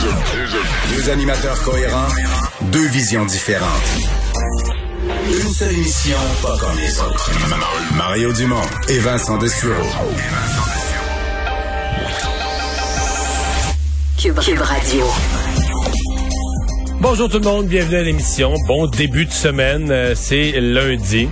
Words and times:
Deux 0.00 1.10
animateurs 1.10 1.62
cohérents, 1.62 2.08
deux 2.72 2.86
visions 2.88 3.26
différentes. 3.26 3.68
Une 5.26 5.52
seule 5.52 5.74
émission, 5.74 6.16
pas 6.40 6.56
comme 6.58 6.78
les 6.78 6.98
autres. 7.00 7.30
Mario 7.96 8.32
Dumont 8.32 8.62
et 8.88 8.98
Vincent 8.98 9.36
Dessureau. 9.36 9.74
Cube, 14.18 14.38
Cube 14.38 14.60
Radio. 14.60 15.04
Bonjour 17.00 17.28
tout 17.28 17.38
le 17.38 17.44
monde, 17.44 17.66
bienvenue 17.66 17.96
à 17.96 18.02
l'émission. 18.02 18.54
Bon 18.66 18.86
début 18.86 19.26
de 19.26 19.32
semaine, 19.32 19.90
euh, 19.90 20.14
c'est 20.16 20.52
lundi. 20.60 21.28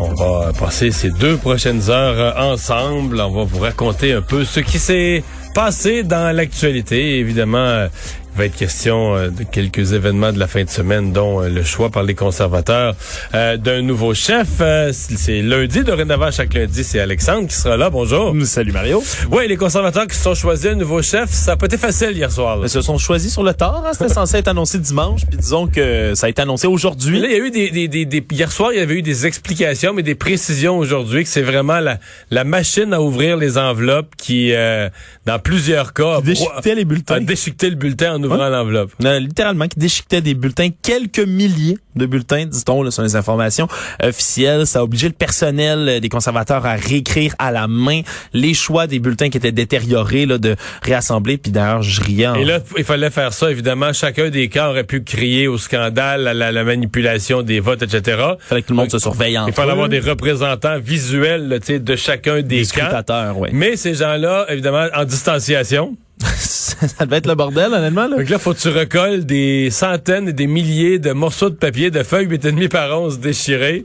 On 0.00 0.12
va 0.12 0.52
passer 0.58 0.90
ces 0.90 1.10
deux 1.10 1.36
prochaines 1.36 1.88
heures 1.88 2.36
euh, 2.36 2.52
ensemble. 2.52 3.20
On 3.20 3.30
va 3.30 3.44
vous 3.44 3.60
raconter 3.60 4.12
un 4.12 4.22
peu 4.22 4.44
ce 4.44 4.58
qui 4.58 4.80
s'est 4.80 5.22
passé 5.56 6.02
dans 6.02 6.36
l'actualité. 6.36 7.18
Évidemment, 7.18 7.56
euh, 7.56 7.88
va 8.36 8.44
être 8.44 8.56
question 8.56 9.16
euh, 9.16 9.28
de 9.30 9.44
quelques 9.44 9.92
événements 9.92 10.32
de 10.32 10.38
la 10.38 10.46
fin 10.46 10.62
de 10.62 10.68
semaine, 10.68 11.12
dont 11.12 11.42
euh, 11.42 11.48
le 11.48 11.62
choix 11.64 11.90
par 11.90 12.02
les 12.02 12.14
conservateurs 12.14 12.94
euh, 13.34 13.56
d'un 13.56 13.82
nouveau 13.82 14.12
chef. 14.14 14.46
Euh, 14.60 14.92
c'est 14.92 15.40
lundi, 15.42 15.82
dorénavant, 15.84 16.30
chaque 16.30 16.52
lundi, 16.54 16.84
c'est 16.84 17.00
Alexandre 17.00 17.48
qui 17.48 17.54
sera 17.54 17.76
là. 17.76 17.88
Bonjour. 17.90 18.34
Salut 18.44 18.72
Mario. 18.72 19.02
Oui, 19.30 19.48
les 19.48 19.56
conservateurs 19.56 20.06
qui 20.06 20.16
se 20.16 20.22
sont 20.22 20.34
choisis 20.34 20.66
un 20.66 20.74
nouveau 20.74 21.00
chef, 21.02 21.30
ça 21.30 21.52
n'a 21.52 21.56
pas 21.56 21.66
été 21.66 21.78
facile 21.78 22.10
hier 22.12 22.30
soir. 22.30 22.56
là. 22.56 22.64
Ils 22.66 22.70
se 22.70 22.82
sont 22.82 22.98
choisis 22.98 23.32
sur 23.32 23.42
le 23.42 23.54
tard. 23.54 23.84
Hein? 23.86 23.90
C'était 23.92 24.12
censé 24.12 24.36
être 24.36 24.48
annoncé 24.48 24.78
dimanche, 24.78 25.22
puis 25.26 25.38
disons 25.38 25.66
que 25.66 26.14
ça 26.14 26.26
a 26.26 26.28
été 26.30 26.42
annoncé 26.42 26.66
aujourd'hui. 26.66 27.20
là, 27.20 27.28
il 27.28 27.32
y 27.32 27.34
a 27.36 27.38
eu 27.46 27.50
des, 27.50 27.70
des, 27.70 27.88
des, 27.88 28.04
des- 28.04 28.24
hier 28.30 28.52
soir, 28.52 28.72
il 28.72 28.78
y 28.78 28.82
avait 28.82 28.94
eu 28.94 29.02
des 29.02 29.26
explications, 29.26 29.94
mais 29.94 30.02
des 30.02 30.14
précisions 30.14 30.76
aujourd'hui 30.78 31.22
que 31.24 31.30
c'est 31.30 31.42
vraiment 31.42 31.80
la, 31.80 31.98
la 32.30 32.44
machine 32.44 32.92
à 32.92 33.00
ouvrir 33.00 33.36
les 33.36 33.56
enveloppes 33.56 34.14
qui, 34.16 34.52
euh, 34.52 34.88
dans 35.24 35.38
plusieurs 35.38 35.94
cas, 35.94 36.20
Déchiquetait 36.20 36.74
les 36.74 36.84
bulletins. 36.84 37.14
a 37.14 37.20
déchiqueté 37.20 37.70
le 37.70 37.76
bulletin 37.76 38.14
en 38.16 38.22
ouvrant 38.26 38.48
l'enveloppe. 38.48 38.92
Euh, 39.04 39.18
littéralement, 39.20 39.66
qui 39.68 39.78
déchiquetait 39.78 40.20
des 40.20 40.34
bulletins, 40.34 40.68
quelques 40.82 41.18
milliers 41.20 41.78
de 41.94 42.06
bulletins, 42.06 42.44
dit-on, 42.44 42.90
sur 42.90 43.02
les 43.02 43.16
informations 43.16 43.68
officielles. 44.02 44.66
Ça 44.66 44.80
a 44.80 44.82
obligé 44.82 45.06
le 45.08 45.14
personnel 45.14 45.88
euh, 45.88 46.00
des 46.00 46.08
conservateurs 46.08 46.66
à 46.66 46.74
réécrire 46.74 47.34
à 47.38 47.50
la 47.52 47.66
main 47.68 48.02
les 48.34 48.52
choix 48.54 48.86
des 48.86 48.98
bulletins 48.98 49.30
qui 49.30 49.38
étaient 49.38 49.52
détériorés, 49.52 50.26
là, 50.26 50.38
de 50.38 50.56
réassembler. 50.82 51.38
Puis 51.38 51.52
d'ailleurs, 51.52 51.82
je 51.82 52.00
riais. 52.02 52.26
en- 52.26 52.34
Et 52.34 52.44
là, 52.44 52.58
il 52.76 52.84
fallait 52.84 53.10
faire 53.10 53.32
ça, 53.32 53.50
évidemment. 53.50 53.92
Chacun 53.92 54.28
des 54.30 54.48
cas 54.48 54.68
aurait 54.68 54.84
pu 54.84 55.02
crier 55.02 55.48
au 55.48 55.58
scandale, 55.58 56.28
à 56.28 56.34
la, 56.34 56.52
la 56.52 56.64
manipulation 56.64 57.42
des 57.42 57.60
votes, 57.60 57.82
etc. 57.82 58.18
fallait 58.40 58.62
que 58.62 58.66
tout 58.68 58.72
le 58.74 58.76
monde 58.80 58.90
se 58.90 58.98
surveille 58.98 59.38
entre 59.38 59.48
Il 59.48 59.54
fallait 59.54 59.68
eux. 59.68 59.72
avoir 59.72 59.88
des 59.88 60.00
représentants 60.00 60.78
visuels 60.78 61.48
là, 61.48 61.58
tu 61.60 61.66
sais, 61.66 61.78
de 61.78 61.96
chacun 61.96 62.36
des, 62.42 62.42
Des 62.42 62.66
camps. 62.66 63.32
ouais. 63.38 63.50
Mais 63.52 63.76
ces 63.76 63.94
gens-là, 63.94 64.46
évidemment, 64.50 64.86
en 64.94 65.04
distanciation. 65.04 65.96
ça 66.36 67.04
devait 67.04 67.16
être 67.18 67.26
le 67.26 67.34
bordel, 67.34 67.72
honnêtement. 67.72 68.06
Là. 68.08 68.16
Donc 68.16 68.28
là, 68.28 68.38
faut 68.38 68.54
que 68.54 68.58
tu 68.58 68.68
recolles 68.68 69.24
des 69.26 69.70
centaines 69.70 70.28
et 70.28 70.32
des 70.32 70.46
milliers 70.46 70.98
de 70.98 71.12
morceaux 71.12 71.50
de 71.50 71.54
papier, 71.56 71.90
de 71.90 72.02
feuilles 72.02 72.26
8,5 72.26 72.68
par 72.68 73.00
11 73.00 73.18
déchirées, 73.20 73.84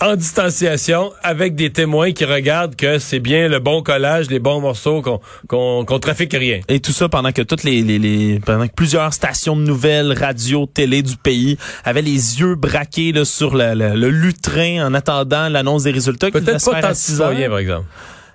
en 0.00 0.16
distanciation, 0.16 1.12
avec 1.22 1.54
des 1.54 1.70
témoins 1.70 2.12
qui 2.12 2.24
regardent 2.24 2.74
que 2.74 2.98
c'est 2.98 3.20
bien 3.20 3.48
le 3.48 3.60
bon 3.60 3.82
collage, 3.82 4.28
les 4.30 4.38
bons 4.40 4.60
morceaux, 4.60 5.00
qu'on 5.00 5.20
qu'on 5.46 5.84
qu'on 5.84 5.98
trafique 6.00 6.32
rien. 6.32 6.60
Et 6.68 6.80
tout 6.80 6.92
ça 6.92 7.08
pendant 7.08 7.30
que 7.30 7.42
toutes 7.42 7.62
les, 7.62 7.82
les, 7.82 7.98
les- 7.98 8.40
pendant 8.40 8.66
que 8.66 8.72
plusieurs 8.74 9.12
stations 9.14 9.54
de 9.54 9.62
nouvelles, 9.62 10.12
radio, 10.18 10.66
télé 10.66 11.02
du 11.02 11.16
pays 11.16 11.56
avaient 11.84 12.02
les 12.02 12.40
yeux 12.40 12.54
braqués 12.56 13.12
là, 13.12 13.24
sur 13.24 13.54
le, 13.54 13.74
le, 13.74 13.94
le 13.94 14.10
lutrin 14.10 14.84
en 14.86 14.92
attendant 14.94 15.48
l'annonce 15.48 15.84
des 15.84 15.92
résultats. 15.92 16.30
Peut-être 16.30 16.60
se 16.60 16.70
pas 16.70 16.80
tant 16.80 16.88
à 16.88 16.92
de 16.92 16.96
6 16.96 17.20
heures. 17.20 17.28
citoyens, 17.30 17.48
par 17.50 17.58
exemple. 17.58 17.86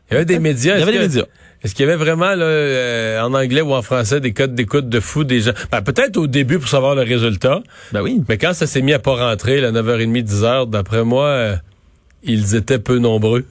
Il 0.09 0.13
y 0.13 0.15
avait 0.17 0.25
des 0.25 0.39
médias. 0.39 0.75
Il 0.75 0.79
y 0.79 0.83
avait 0.83 0.91
des 0.93 0.97
que- 0.99 1.03
médias. 1.03 1.25
Est-ce 1.63 1.73
qu'il 1.73 1.85
y 1.85 1.89
avait 1.89 1.97
vraiment, 1.97 2.35
là, 2.35 2.45
euh, 2.45 3.21
en 3.21 3.33
anglais 3.33 3.61
ou 3.61 3.73
en 3.73 3.81
français, 3.81 4.19
des 4.19 4.31
codes 4.31 4.53
d'écoute 4.53 4.89
de 4.89 4.99
fou 4.99 5.23
des 5.23 5.41
gens? 5.41 5.53
Ben, 5.71 5.81
peut-être 5.81 6.17
au 6.17 6.27
début 6.27 6.59
pour 6.59 6.69
savoir 6.69 6.95
le 6.95 7.01
résultat. 7.01 7.61
Ben 7.91 8.01
oui. 8.01 8.21
Mais 8.29 8.37
quand 8.37 8.53
ça 8.53 8.67
s'est 8.67 8.81
mis 8.81 8.93
à 8.93 8.99
pas 8.99 9.15
rentrer, 9.15 9.59
là, 9.59 9.71
9h30, 9.71 10.23
10h, 10.23 10.69
d'après 10.69 11.03
moi, 11.03 11.25
euh, 11.25 11.55
ils 12.23 12.55
étaient 12.55 12.79
peu 12.79 12.99
nombreux. 12.99 13.45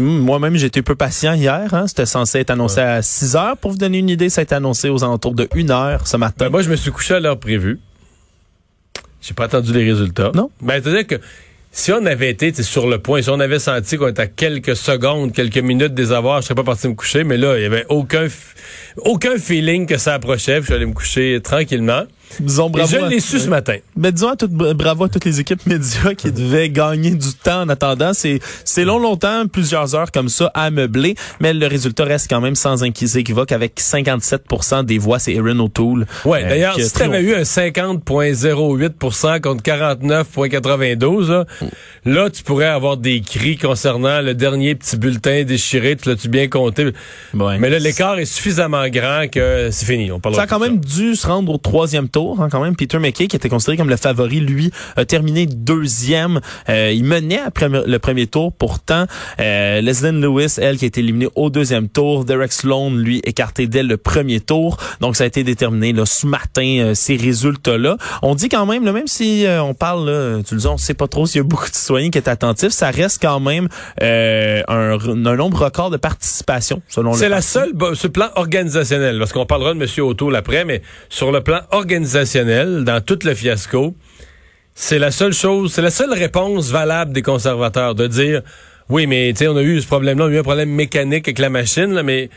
Moi-même, 0.00 0.56
j'étais 0.56 0.82
peu 0.82 0.94
patient 0.94 1.34
hier. 1.34 1.74
Hein. 1.74 1.86
C'était 1.86 2.06
censé 2.06 2.38
être 2.38 2.50
annoncé 2.50 2.80
à 2.80 3.02
6 3.02 3.36
heures. 3.36 3.56
Pour 3.56 3.72
vous 3.72 3.78
donner 3.78 3.98
une 3.98 4.08
idée, 4.08 4.30
ça 4.30 4.40
a 4.40 4.44
été 4.44 4.54
annoncé 4.54 4.88
aux 4.88 5.04
alentours 5.04 5.34
de 5.34 5.48
1 5.54 5.70
heure 5.70 6.06
ce 6.06 6.16
matin. 6.16 6.46
Ben, 6.46 6.50
moi, 6.50 6.62
je 6.62 6.70
me 6.70 6.76
suis 6.76 6.90
couché 6.90 7.14
à 7.14 7.20
l'heure 7.20 7.38
prévue. 7.38 7.78
J'ai 9.20 9.34
pas 9.34 9.44
attendu 9.44 9.72
les 9.72 9.84
résultats. 9.84 10.30
Non. 10.34 10.50
Ben, 10.62 10.80
c'est-à-dire 10.82 11.06
que 11.06 11.16
si 11.72 11.92
on 11.92 12.04
avait 12.04 12.30
été 12.30 12.52
sur 12.62 12.88
le 12.88 12.98
point, 12.98 13.22
si 13.22 13.30
on 13.30 13.38
avait 13.38 13.60
senti 13.60 13.96
qu'on 13.96 14.08
était 14.08 14.22
à 14.22 14.26
quelques 14.26 14.74
secondes, 14.76 15.32
quelques 15.32 15.58
minutes 15.58 15.94
des 15.94 16.12
avoirs, 16.12 16.40
je 16.40 16.46
serais 16.46 16.56
pas 16.56 16.64
parti 16.64 16.88
me 16.88 16.94
coucher, 16.94 17.22
mais 17.22 17.36
là, 17.36 17.56
il 17.56 17.62
y 17.62 17.66
avait 17.66 17.86
aucun, 17.88 18.26
aucun 18.98 19.38
feeling 19.38 19.86
que 19.86 19.96
ça 19.96 20.14
approchait, 20.14 20.54
puis 20.54 20.62
je 20.62 20.66
suis 20.66 20.74
allé 20.74 20.86
me 20.86 20.92
coucher 20.92 21.40
tranquillement. 21.42 22.04
Disons 22.38 22.68
Et 22.68 22.72
bravo. 22.72 22.88
je 22.88 22.96
à- 22.96 23.08
l'ai 23.08 23.20
su 23.20 23.38
ce 23.40 23.48
matin. 23.48 23.76
Ben, 23.96 24.10
disons 24.12 24.28
à 24.28 24.36
toutes- 24.36 24.52
bravo 24.52 25.04
à 25.04 25.08
toutes 25.08 25.24
les 25.24 25.40
équipes 25.40 25.66
médias 25.66 26.14
qui 26.14 26.30
devaient 26.30 26.70
gagner 26.70 27.10
du 27.10 27.32
temps 27.34 27.62
en 27.62 27.68
attendant. 27.68 28.12
C'est, 28.14 28.38
c'est 28.64 28.84
long, 28.84 28.98
longtemps, 28.98 29.46
plusieurs 29.46 29.94
heures 29.94 30.12
comme 30.12 30.28
ça 30.28 30.50
à 30.54 30.70
meubler, 30.70 31.14
mais 31.40 31.52
le 31.52 31.66
résultat 31.66 32.04
reste 32.04 32.28
quand 32.30 32.40
même 32.40 32.54
sans 32.54 32.82
équivoque 32.84 33.52
avec 33.52 33.80
57 33.80 34.84
des 34.84 34.98
voix. 34.98 35.18
C'est 35.18 35.32
Erin 35.34 35.58
O'Toole. 35.58 36.06
Ouais, 36.24 36.44
euh, 36.44 36.48
d'ailleurs, 36.48 36.78
si 36.80 36.92
t'avais 36.92 37.22
eu 37.22 37.34
un 37.34 37.44
50,08 37.44 39.40
contre 39.40 39.62
49,92, 39.62 41.30
là, 41.30 41.44
là, 42.04 42.30
tu 42.30 42.42
pourrais 42.42 42.66
avoir 42.66 42.96
des 42.96 43.20
cris 43.20 43.56
concernant 43.56 44.20
le 44.20 44.34
dernier 44.34 44.74
petit 44.74 44.96
bulletin 44.96 45.44
déchiré. 45.44 45.96
Tu 45.96 46.08
l'as-tu 46.08 46.28
bien 46.28 46.48
compté? 46.48 46.92
Ouais. 47.34 47.58
Mais 47.58 47.70
là, 47.70 47.78
l'écart 47.78 48.18
est 48.18 48.24
suffisamment 48.24 48.88
grand 48.88 49.26
que 49.30 49.68
c'est 49.70 49.86
fini. 49.86 50.10
On 50.12 50.20
Ça 50.32 50.42
a 50.42 50.46
quand 50.46 50.58
même 50.58 50.78
dû 50.78 51.16
se 51.16 51.26
rendre 51.26 51.52
au 51.52 51.58
troisième 51.58 52.08
tour, 52.08 52.19
hein, 52.38 52.48
quand 52.50 52.62
même. 52.62 52.76
Peter 52.76 52.98
McKay, 52.98 53.26
qui 53.26 53.36
était 53.36 53.48
considéré 53.48 53.76
comme 53.76 53.90
le 53.90 53.96
favori, 53.96 54.40
lui, 54.40 54.70
a 54.96 55.04
terminé 55.04 55.46
deuxième. 55.46 56.40
Euh, 56.68 56.92
il 56.92 57.04
menait 57.04 57.40
après 57.40 57.68
le 57.68 57.98
premier 57.98 58.26
tour. 58.26 58.52
Pourtant, 58.52 59.06
euh, 59.40 59.80
Leslie 59.80 60.12
Lewis, 60.12 60.56
elle, 60.58 60.76
qui 60.78 60.84
a 60.84 60.88
été 60.88 61.00
éliminée 61.00 61.28
au 61.34 61.50
deuxième 61.50 61.88
tour. 61.88 62.24
Derek 62.24 62.52
Sloan, 62.52 62.90
lui, 62.90 63.20
écarté 63.24 63.66
dès 63.66 63.82
le 63.82 63.96
premier 63.96 64.40
tour. 64.40 64.76
Donc, 65.00 65.16
ça 65.16 65.24
a 65.24 65.26
été 65.26 65.44
déterminé 65.44 65.92
là, 65.92 66.06
ce 66.06 66.26
matin, 66.26 66.76
euh, 66.78 66.94
ces 66.94 67.16
résultats-là. 67.16 67.96
On 68.22 68.34
dit 68.34 68.48
quand 68.48 68.66
même, 68.66 68.84
là, 68.84 68.92
même 68.92 69.06
si 69.06 69.46
euh, 69.46 69.62
on 69.62 69.74
parle, 69.74 70.08
là, 70.08 70.42
tu 70.42 70.54
le 70.54 70.60
dis, 70.60 70.66
on 70.66 70.76
sait 70.76 70.94
pas 70.94 71.08
trop 71.08 71.26
s'il 71.26 71.38
y 71.38 71.40
a 71.40 71.44
beaucoup 71.44 71.68
de 71.68 71.74
citoyens 71.74 72.10
qui 72.10 72.18
est 72.18 72.28
attentifs, 72.28 72.70
ça 72.70 72.90
reste 72.90 73.20
quand 73.22 73.40
même 73.40 73.68
un, 74.00 74.62
un 74.68 75.36
nombre 75.36 75.64
record 75.64 75.90
de 75.90 75.96
participation, 75.96 76.82
selon 76.88 77.12
le 77.12 77.18
C'est 77.18 77.28
la 77.28 77.42
seule, 77.42 77.72
ce 77.94 78.06
plan 78.06 78.28
organisationnel, 78.34 79.18
parce 79.18 79.32
qu'on 79.32 79.46
parlera 79.46 79.74
de 79.74 79.80
M. 79.80 79.86
O'Toole 80.04 80.36
après, 80.36 80.64
mais 80.64 80.82
sur 81.08 81.32
le 81.32 81.40
plan 81.42 81.60
organisationnel, 81.70 82.09
dans 82.14 83.00
tout 83.04 83.18
le 83.24 83.34
fiasco, 83.34 83.94
c'est 84.74 84.98
la 84.98 85.10
seule 85.10 85.32
chose, 85.32 85.72
c'est 85.72 85.82
la 85.82 85.90
seule 85.90 86.12
réponse 86.12 86.70
valable 86.70 87.12
des 87.12 87.22
conservateurs 87.22 87.94
de 87.94 88.06
dire, 88.06 88.42
oui, 88.88 89.06
mais 89.06 89.32
tu 89.36 89.46
on 89.46 89.56
a 89.56 89.62
eu 89.62 89.80
ce 89.80 89.86
problème-là, 89.86 90.24
on 90.24 90.28
a 90.28 90.32
eu 90.32 90.38
un 90.38 90.42
problème 90.42 90.70
mécanique 90.70 91.28
avec 91.28 91.38
la 91.38 91.50
machine, 91.50 91.92
là, 91.92 92.02
mais 92.02 92.30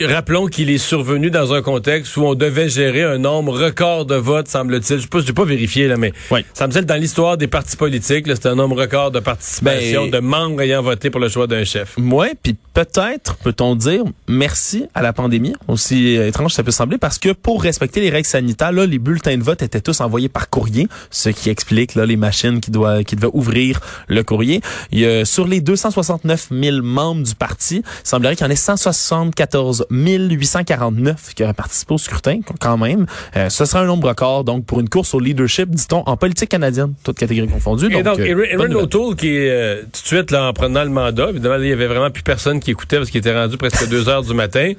rappelons 0.00 0.46
qu'il 0.46 0.70
est 0.70 0.78
survenu 0.78 1.30
dans 1.30 1.52
un 1.54 1.62
contexte 1.62 2.16
où 2.16 2.22
on 2.24 2.34
devait 2.34 2.68
gérer 2.68 3.02
un 3.02 3.18
nombre 3.18 3.58
record 3.58 4.04
de 4.06 4.14
votes, 4.14 4.48
semble-t-il. 4.48 5.00
Je 5.00 5.26
sais 5.26 5.32
pas, 5.32 5.44
vérifié, 5.44 5.88
là, 5.88 5.96
mais 5.96 6.12
Oui. 6.30 6.44
ça 6.54 6.66
me 6.66 6.72
semble 6.72 6.86
dans 6.86 6.94
l'histoire 7.00 7.36
des 7.36 7.46
partis 7.46 7.76
politiques, 7.76 8.26
c'est 8.26 8.46
un 8.46 8.54
nombre 8.54 8.76
record 8.80 9.10
de 9.10 9.20
participation, 9.20 10.04
Ben, 10.06 10.10
de 10.10 10.18
membres 10.18 10.60
ayant 10.62 10.82
voté 10.82 11.10
pour 11.10 11.20
le 11.20 11.28
choix 11.28 11.46
d'un 11.46 11.64
chef. 11.64 11.96
Ouais, 11.98 12.32
puis 12.42 12.56
peut-être 12.74 13.36
peut-on 13.36 13.74
dire 13.76 14.02
merci 14.28 14.86
à 14.94 15.02
la 15.02 15.12
pandémie, 15.12 15.54
aussi 15.68 16.14
étrange 16.14 16.48
que 16.50 16.56
ça 16.56 16.62
peut 16.62 16.70
sembler, 16.70 16.98
parce 16.98 17.18
que 17.18 17.32
pour 17.32 17.62
respecter 17.62 18.00
les 18.00 18.10
règles 18.10 18.26
sanitaires, 18.26 18.72
là, 18.72 18.86
les 18.86 18.98
bulletins 18.98 19.36
de 19.36 19.42
vote 19.42 19.62
étaient 19.62 19.80
tous 19.80 20.00
envoyés 20.00 20.28
par 20.28 20.50
courrier, 20.50 20.88
ce 21.10 21.28
qui 21.28 21.50
explique 21.50 21.94
là 21.94 22.06
les 22.06 22.16
machines 22.16 22.60
qui 22.60 22.70
doivent 22.70 23.04
qui 23.04 23.16
devaient 23.16 23.28
ouvrir 23.32 23.80
le 24.08 24.22
courrier. 24.22 24.60
Il 24.92 25.00
y 25.00 25.06
a, 25.06 25.24
sur 25.24 25.46
les 25.46 25.60
269 25.60 26.48
000 26.50 26.82
membres 26.82 27.22
du 27.22 27.34
parti, 27.34 27.76
il 27.84 28.08
semblerait 28.08 28.36
qu'il 28.36 28.44
y 28.46 28.48
en 28.48 28.52
ait 28.52 28.56
174 28.56 29.73
849 29.90 31.34
qui 31.34 31.42
auraient 31.42 31.52
participé 31.54 31.94
au 31.94 31.98
scrutin, 31.98 32.40
quand 32.60 32.76
même. 32.76 33.06
Euh, 33.36 33.48
ce 33.48 33.64
serait 33.64 33.80
un 33.80 33.86
nombre 33.86 34.08
record, 34.08 34.44
donc 34.44 34.66
pour 34.66 34.80
une 34.80 34.88
course 34.88 35.14
au 35.14 35.20
leadership, 35.20 35.70
dit-on, 35.70 36.02
en 36.06 36.16
politique 36.16 36.50
canadienne, 36.50 36.94
toutes 37.02 37.18
catégories 37.18 37.48
confondues. 37.48 37.94
Et 37.94 38.02
donc, 38.02 38.18
euh, 38.18 38.44
Erin 38.44 38.68
nouvelle. 38.68 38.76
O'Toole, 38.84 39.16
qui 39.16 39.36
est 39.36 39.50
euh, 39.50 39.82
tout 39.82 40.02
de 40.02 40.06
suite 40.06 40.30
là, 40.30 40.48
en 40.48 40.52
prenant 40.52 40.84
le 40.84 40.90
mandat, 40.90 41.30
évidemment, 41.30 41.56
il 41.56 41.68
y 41.68 41.72
avait 41.72 41.86
vraiment 41.86 42.10
plus 42.10 42.22
personne 42.22 42.60
qui 42.60 42.70
écoutait 42.70 42.98
parce 42.98 43.10
qu'il 43.10 43.18
était 43.18 43.34
rendu 43.34 43.56
presque 43.56 43.88
deux 43.88 44.08
heures 44.08 44.22
du 44.22 44.34
matin, 44.34 44.72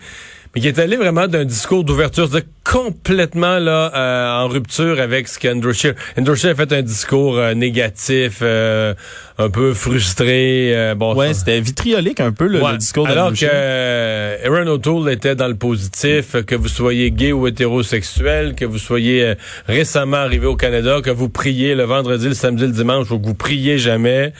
mais 0.55 0.61
qui 0.61 0.67
est 0.67 0.79
allé 0.79 0.95
vraiment 0.95 1.27
d'un 1.27 1.45
discours 1.45 1.83
d'ouverture, 1.83 2.27
c'est-à-dire 2.29 2.49
complètement 2.63 3.59
là 3.59 3.91
euh, 3.95 4.43
en 4.43 4.47
rupture 4.47 4.99
avec 4.99 5.27
ce 5.27 5.37
qu'Andrew 5.37 5.73
Scheer. 5.73 5.93
Andrew 6.17 6.33
Scheer 6.35 6.51
a 6.51 6.55
fait 6.55 6.71
un 6.73 6.81
discours 6.81 7.37
euh, 7.37 7.53
négatif, 7.53 8.39
euh, 8.41 8.93
un 9.37 9.49
peu 9.49 9.73
frustré. 9.73 10.71
euh, 10.75 10.95
bon, 10.95 11.13
Ouais, 11.15 11.27
ça- 11.33 11.39
c'était 11.41 11.59
vitriolique 11.59 12.19
un 12.21 12.31
peu 12.31 12.47
le, 12.47 12.61
Ouais. 12.61 12.71
le 12.71 12.77
discours 12.77 13.05
de 13.05 13.11
Alors 13.11 13.31
que 13.33 13.45
euh, 13.51 14.37
Aaron 14.45 14.67
O'Toole 14.67 15.11
était 15.11 15.35
dans 15.35 15.47
le 15.47 15.55
positif, 15.55 16.35
que 16.45 16.55
vous 16.55 16.69
soyez 16.69 17.11
gay 17.11 17.31
ou 17.33 17.45
hétérosexuel, 17.47 18.55
que 18.55 18.65
vous 18.65 18.79
soyez 18.79 19.33
récemment 19.67 20.17
arrivé 20.17 20.47
au 20.47 20.55
Canada, 20.55 21.01
que 21.03 21.11
vous 21.11 21.29
priez 21.29 21.75
le 21.75 21.83
vendredi, 21.83 22.27
le 22.29 22.33
samedi, 22.33 22.63
le 22.63 22.71
dimanche, 22.71 23.11
ou 23.11 23.19
que 23.19 23.25
vous 23.27 23.35
priez 23.35 23.77
jamais. 23.77 24.33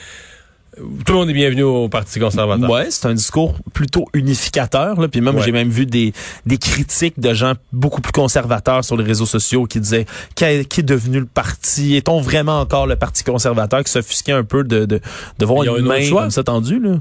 Tout 0.76 1.12
le 1.12 1.18
monde 1.18 1.30
est 1.30 1.34
bienvenu 1.34 1.62
au 1.62 1.88
Parti 1.88 2.20
conservateur. 2.20 2.68
Ouais, 2.70 2.90
c'est 2.90 3.06
un 3.06 3.14
discours 3.14 3.54
plutôt 3.72 4.06
unificateur. 4.12 5.00
Là. 5.00 5.08
Puis 5.08 5.20
même, 5.20 5.36
Ouais. 5.36 5.42
j'ai 5.42 5.52
même 5.52 5.70
vu 5.70 5.86
des, 5.86 6.12
des 6.44 6.58
critiques 6.58 7.18
de 7.18 7.32
gens 7.32 7.54
beaucoup 7.72 8.00
plus 8.02 8.12
conservateurs 8.12 8.84
sur 8.84 8.96
les 8.96 9.04
réseaux 9.04 9.26
sociaux 9.26 9.64
qui 9.64 9.80
disaient 9.80 10.06
qui 10.34 10.44
est 10.44 10.82
devenu 10.82 11.20
le 11.20 11.26
parti? 11.26 11.94
Est-on 11.96 12.20
vraiment 12.20 12.60
encore 12.60 12.86
le 12.86 12.96
Parti 12.96 13.24
conservateur 13.24 13.82
qui 13.84 13.90
s'offusquait 13.90 14.32
un 14.32 14.44
peu 14.44 14.64
de, 14.64 14.84
de, 14.84 15.00
de 15.38 15.46
voir 15.46 15.62
une 15.64 15.70
un 15.70 15.72
autre 15.74 15.82
main 15.84 16.10
comme 16.10 16.30
ça 16.30 16.44
tendue? 16.44 16.78
Là. 16.80 16.98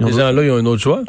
Ils 0.00 0.06
ont- 0.06 0.08
Les 0.08 0.14
gens-là, 0.14 0.42
ils 0.44 0.50
ont 0.50 0.56
un 0.56 0.66
autre 0.66 0.82
choix. 0.82 1.02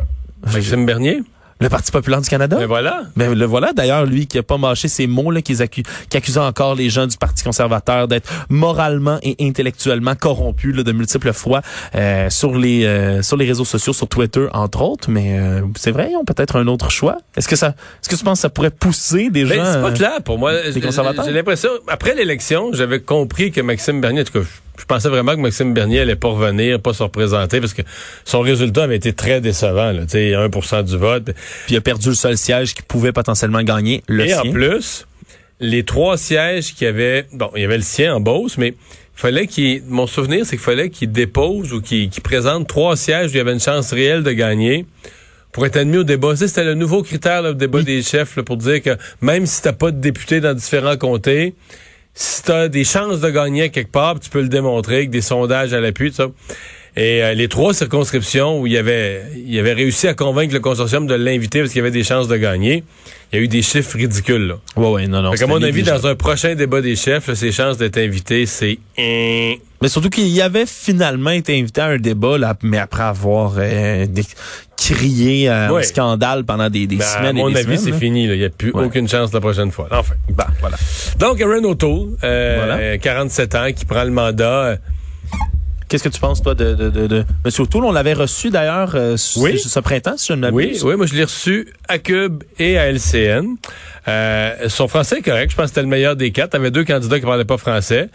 Maxime 0.53 0.85
Bernier. 0.85 1.21
Le 1.61 1.69
Parti 1.69 1.89
populaire 1.91 2.19
du 2.19 2.27
Canada? 2.29 2.57
Mais 2.59 2.65
voilà. 2.65 3.03
Ben 3.15 3.33
le 3.33 3.45
voilà 3.45 3.71
d'ailleurs 3.71 4.05
lui 4.05 4.27
qui 4.27 4.37
a 4.37 4.43
pas 4.43 4.57
mâché 4.57 4.89
ces 4.89 5.07
mots 5.07 5.31
là 5.31 5.41
qui, 5.41 5.53
accu- 5.53 5.85
qui 6.09 6.17
accusait 6.17 6.39
encore 6.41 6.75
les 6.75 6.89
gens 6.89 7.07
du 7.07 7.15
Parti 7.15 7.43
conservateur 7.45 8.09
d'être 8.09 8.29
moralement 8.49 9.19
et 9.23 9.37
intellectuellement 9.39 10.15
corrompus 10.15 10.75
là, 10.75 10.83
de 10.83 10.91
multiples 10.91 11.31
fois 11.31 11.61
euh, 11.95 12.29
sur 12.29 12.57
les 12.57 12.83
euh, 12.85 13.21
sur 13.21 13.37
les 13.37 13.45
réseaux 13.45 13.63
sociaux 13.63 13.93
sur 13.93 14.07
Twitter 14.09 14.47
entre 14.53 14.81
autres 14.81 15.09
mais 15.09 15.39
euh, 15.39 15.61
c'est 15.77 15.91
vrai 15.91 16.09
ils 16.11 16.17
ont 16.17 16.25
peut-être 16.25 16.57
un 16.57 16.67
autre 16.67 16.91
choix 16.91 17.17
est-ce 17.37 17.47
que 17.47 17.55
ça 17.55 17.69
est-ce 18.01 18.09
que 18.09 18.15
tu 18.15 18.23
penses 18.25 18.39
que 18.39 18.41
ça 18.41 18.49
pourrait 18.49 18.69
pousser 18.71 19.29
des 19.29 19.45
Ben, 19.45 19.55
gens 19.55 19.65
c'est 19.65 19.81
pas 19.81 19.87
euh, 19.89 19.91
clair 19.93 20.21
pour 20.23 20.37
moi. 20.37 20.51
J'ai- 20.73 20.81
conservateurs? 20.81 21.23
J'ai 21.25 21.31
l'impression, 21.31 21.69
après 21.87 22.15
l'élection, 22.15 22.71
j'avais 22.73 22.99
compris 22.99 23.51
que 23.51 23.61
Maxime 23.61 24.01
Bernier, 24.01 24.21
en 24.21 24.23
tout 24.25 24.33
cas, 24.39 24.45
je, 24.77 24.85
pensais 24.85 25.09
vraiment 25.09 25.35
que 25.35 25.39
Maxime 25.39 25.73
Bernier 25.73 26.01
allait 26.01 26.15
pas 26.15 26.29
revenir, 26.29 26.79
pas 26.79 26.93
se 26.93 27.03
représenter, 27.03 27.59
parce 27.59 27.73
que 27.73 27.81
son 28.23 28.41
résultat 28.41 28.83
avait 28.83 28.95
été 28.95 29.13
très 29.13 29.41
décevant. 29.41 29.91
Là, 29.91 30.01
Tu 30.01 30.11
sais, 30.11 30.31
1% 30.31 30.83
du 30.83 30.97
vote. 30.97 31.25
puis 31.25 31.75
il 31.75 31.77
a 31.77 31.81
perdu 31.81 32.09
le 32.09 32.15
seul 32.15 32.37
siège 32.37 32.73
qui 32.73 32.81
pouvait 32.81 33.11
potentiellement 33.11 33.63
gagner 33.63 34.03
le 34.07 34.25
Et 34.25 34.29
sien 34.29 34.41
en 34.41 34.51
plus, 34.51 35.05
les 35.59 35.83
trois 35.83 36.17
sièges 36.17 36.73
qu'il 36.73 36.85
y 36.85 36.89
avait, 36.89 37.25
bon, 37.33 37.49
il 37.55 37.61
y 37.61 37.65
avait 37.65 37.77
le 37.77 37.83
sien 37.83 38.15
en 38.15 38.19
Beauce, 38.19 38.57
mais 38.57 38.69
il 38.69 39.21
fallait 39.21 39.47
qu'il, 39.47 39.83
mon 39.87 40.07
souvenir, 40.07 40.45
c'est 40.45 40.57
qu'il 40.57 40.65
fallait 40.65 40.89
qu'il 40.89 41.11
dépose 41.11 41.73
ou 41.73 41.81
qu'il 41.81 42.09
qu'il 42.09 42.23
présente 42.23 42.67
trois 42.67 42.97
sièges 42.97 43.31
où 43.31 43.33
il 43.33 43.37
y 43.37 43.39
avait 43.39 43.53
une 43.53 43.61
chance 43.61 43.93
réelle 43.93 44.23
de 44.23 44.31
gagner 44.31 44.85
pour 45.53 45.65
être 45.65 45.77
admis 45.77 45.97
au 45.97 46.03
débat. 46.03 46.35
C'était 46.35 46.65
le 46.65 46.73
nouveau 46.73 47.01
critère, 47.01 47.41
là, 47.41 47.49
le 47.49 47.55
débat 47.55 47.81
des 47.81 48.01
chefs, 48.01 48.35
là, 48.35 48.43
pour 48.43 48.57
dire 48.57 48.81
que 48.81 48.97
même 49.21 49.45
si 49.45 49.61
t'as 49.61 49.71
pas 49.71 49.91
de 49.91 50.01
député 50.01 50.41
dans 50.41 50.53
différents 50.53 50.97
comtés, 50.97 51.55
si 52.15 52.43
t'as 52.43 52.69
des 52.69 52.85
chances 52.85 53.19
de 53.19 53.29
gagner 53.29 53.69
quelque 53.69 53.91
part, 53.91 54.19
tu 54.19 54.29
peux 54.29 54.41
le 54.41 54.47
démontrer 54.47 54.95
avec 54.95 55.09
des 55.09 55.21
sondages 55.21 55.73
à 55.73 55.81
l'appui, 55.81 56.11
tout 56.11 56.15
ça. 56.15 56.27
Et 56.97 57.21
euh, 57.21 57.33
les 57.33 57.49
trois 57.49 57.73
circonscriptions 57.73 58.61
où 58.61 58.67
il 58.67 58.73
y 58.73 58.77
avait, 58.77 59.21
il 59.35 59.59
avait 59.59 59.73
réussi 59.73 60.07
à 60.07 60.13
convaincre 60.13 60.53
le 60.53 60.61
consortium 60.61 61.07
de 61.07 61.13
l'inviter 61.13 61.59
parce 61.59 61.73
qu'il 61.73 61.79
y 61.79 61.81
avait 61.81 61.91
des 61.91 62.05
chances 62.05 62.29
de 62.29 62.37
gagner, 62.37 62.85
il 63.33 63.35
y 63.35 63.41
a 63.41 63.43
eu 63.43 63.49
des 63.49 63.61
chiffres 63.61 63.97
ridicules. 63.97 64.47
Là. 64.47 64.59
ouais 64.77 64.89
ouais 64.89 65.07
non 65.07 65.21
non 65.21 65.31
c'était 65.33 65.45
mon 65.45 65.61
avis, 65.61 65.83
dans 65.83 66.07
un 66.07 66.15
prochain 66.15 66.55
débat 66.55 66.79
des 66.79 66.95
chefs, 66.95 67.27
là, 67.27 67.35
ses 67.35 67.51
chances 67.51 67.77
d'être 67.77 67.97
invité, 67.97 68.45
c'est 68.45 68.79
un. 68.97 69.55
Mais 69.85 69.89
surtout 69.89 70.09
qu'il 70.09 70.29
y 70.29 70.41
avait 70.41 70.65
finalement 70.65 71.29
été 71.29 71.59
invité 71.59 71.79
à 71.81 71.85
un 71.89 71.97
débat, 71.99 72.39
là, 72.39 72.55
mais 72.63 72.79
après 72.79 73.03
avoir 73.03 73.53
euh, 73.59 74.07
des- 74.07 74.25
crié 74.75 75.47
euh, 75.47 75.69
Ouais. 75.69 75.81
un 75.81 75.83
scandale 75.83 76.43
pendant 76.43 76.71
des, 76.71 76.87
des 76.87 76.95
Ben, 76.95 77.03
à 77.05 77.07
semaines 77.19 77.37
et 77.37 77.41
mon 77.43 77.51
des 77.51 77.57
avis, 77.59 77.77
c'est 77.77 77.91
fini. 77.93 78.23
Il 78.23 78.35
n'y 78.35 78.45
a 78.45 78.49
plus 78.49 78.71
Ouais. 78.71 78.83
aucune 78.85 79.07
chance 79.07 79.31
la 79.31 79.39
prochaine 79.41 79.69
fois. 79.71 79.87
Enfin. 79.91 80.15
Bah, 80.31 80.47
voilà. 80.59 80.75
Donc, 81.19 81.39
Aaron 81.39 81.63
O'Toole, 81.65 82.17
euh, 82.23 82.55
Voilà. 82.57 82.77
euh, 82.81 82.97
47 82.97 83.53
ans, 83.53 83.67
qui 83.75 83.85
prend 83.85 84.03
le 84.03 84.09
mandat. 84.09 84.77
Qu'est-ce 85.95 86.03
que 86.03 86.09
tu 86.13 86.19
penses, 86.19 86.41
toi, 86.41 86.55
de, 86.55 86.73
de, 86.75 86.89
de, 86.89 87.07
de... 87.07 87.23
Monsieur 87.45 87.63
O'Toole? 87.63 87.85
On 87.85 87.91
l'avait 87.93 88.11
reçu, 88.11 88.49
d'ailleurs, 88.49 88.91
euh, 88.95 89.15
ce, 89.15 89.39
Oui. 89.39 89.57
ce 89.57 89.79
printemps, 89.79 90.17
si 90.17 90.27
je 90.27 90.33
ne 90.33 90.49
Oui, 90.51 90.65
m'abuse. 90.65 90.83
oui, 90.83 90.95
moi 90.97 91.05
je 91.05 91.13
l'ai 91.13 91.23
reçu 91.23 91.69
à 91.87 91.99
Cube 91.99 92.43
et 92.59 92.77
à 92.77 92.91
LCN. 92.91 93.55
Euh, 94.09 94.53
son 94.67 94.89
français 94.89 95.19
est 95.19 95.21
correct, 95.21 95.51
je 95.51 95.55
pense 95.55 95.63
que 95.63 95.69
c'était 95.69 95.83
le 95.83 95.87
meilleur 95.87 96.17
des 96.17 96.31
quatre. 96.31 96.49
T'avais 96.49 96.69
deux 96.69 96.83
candidats 96.83 97.17
qui 97.17 97.25
parlaient 97.25 97.45
pas 97.45 97.57
français. 97.57 98.09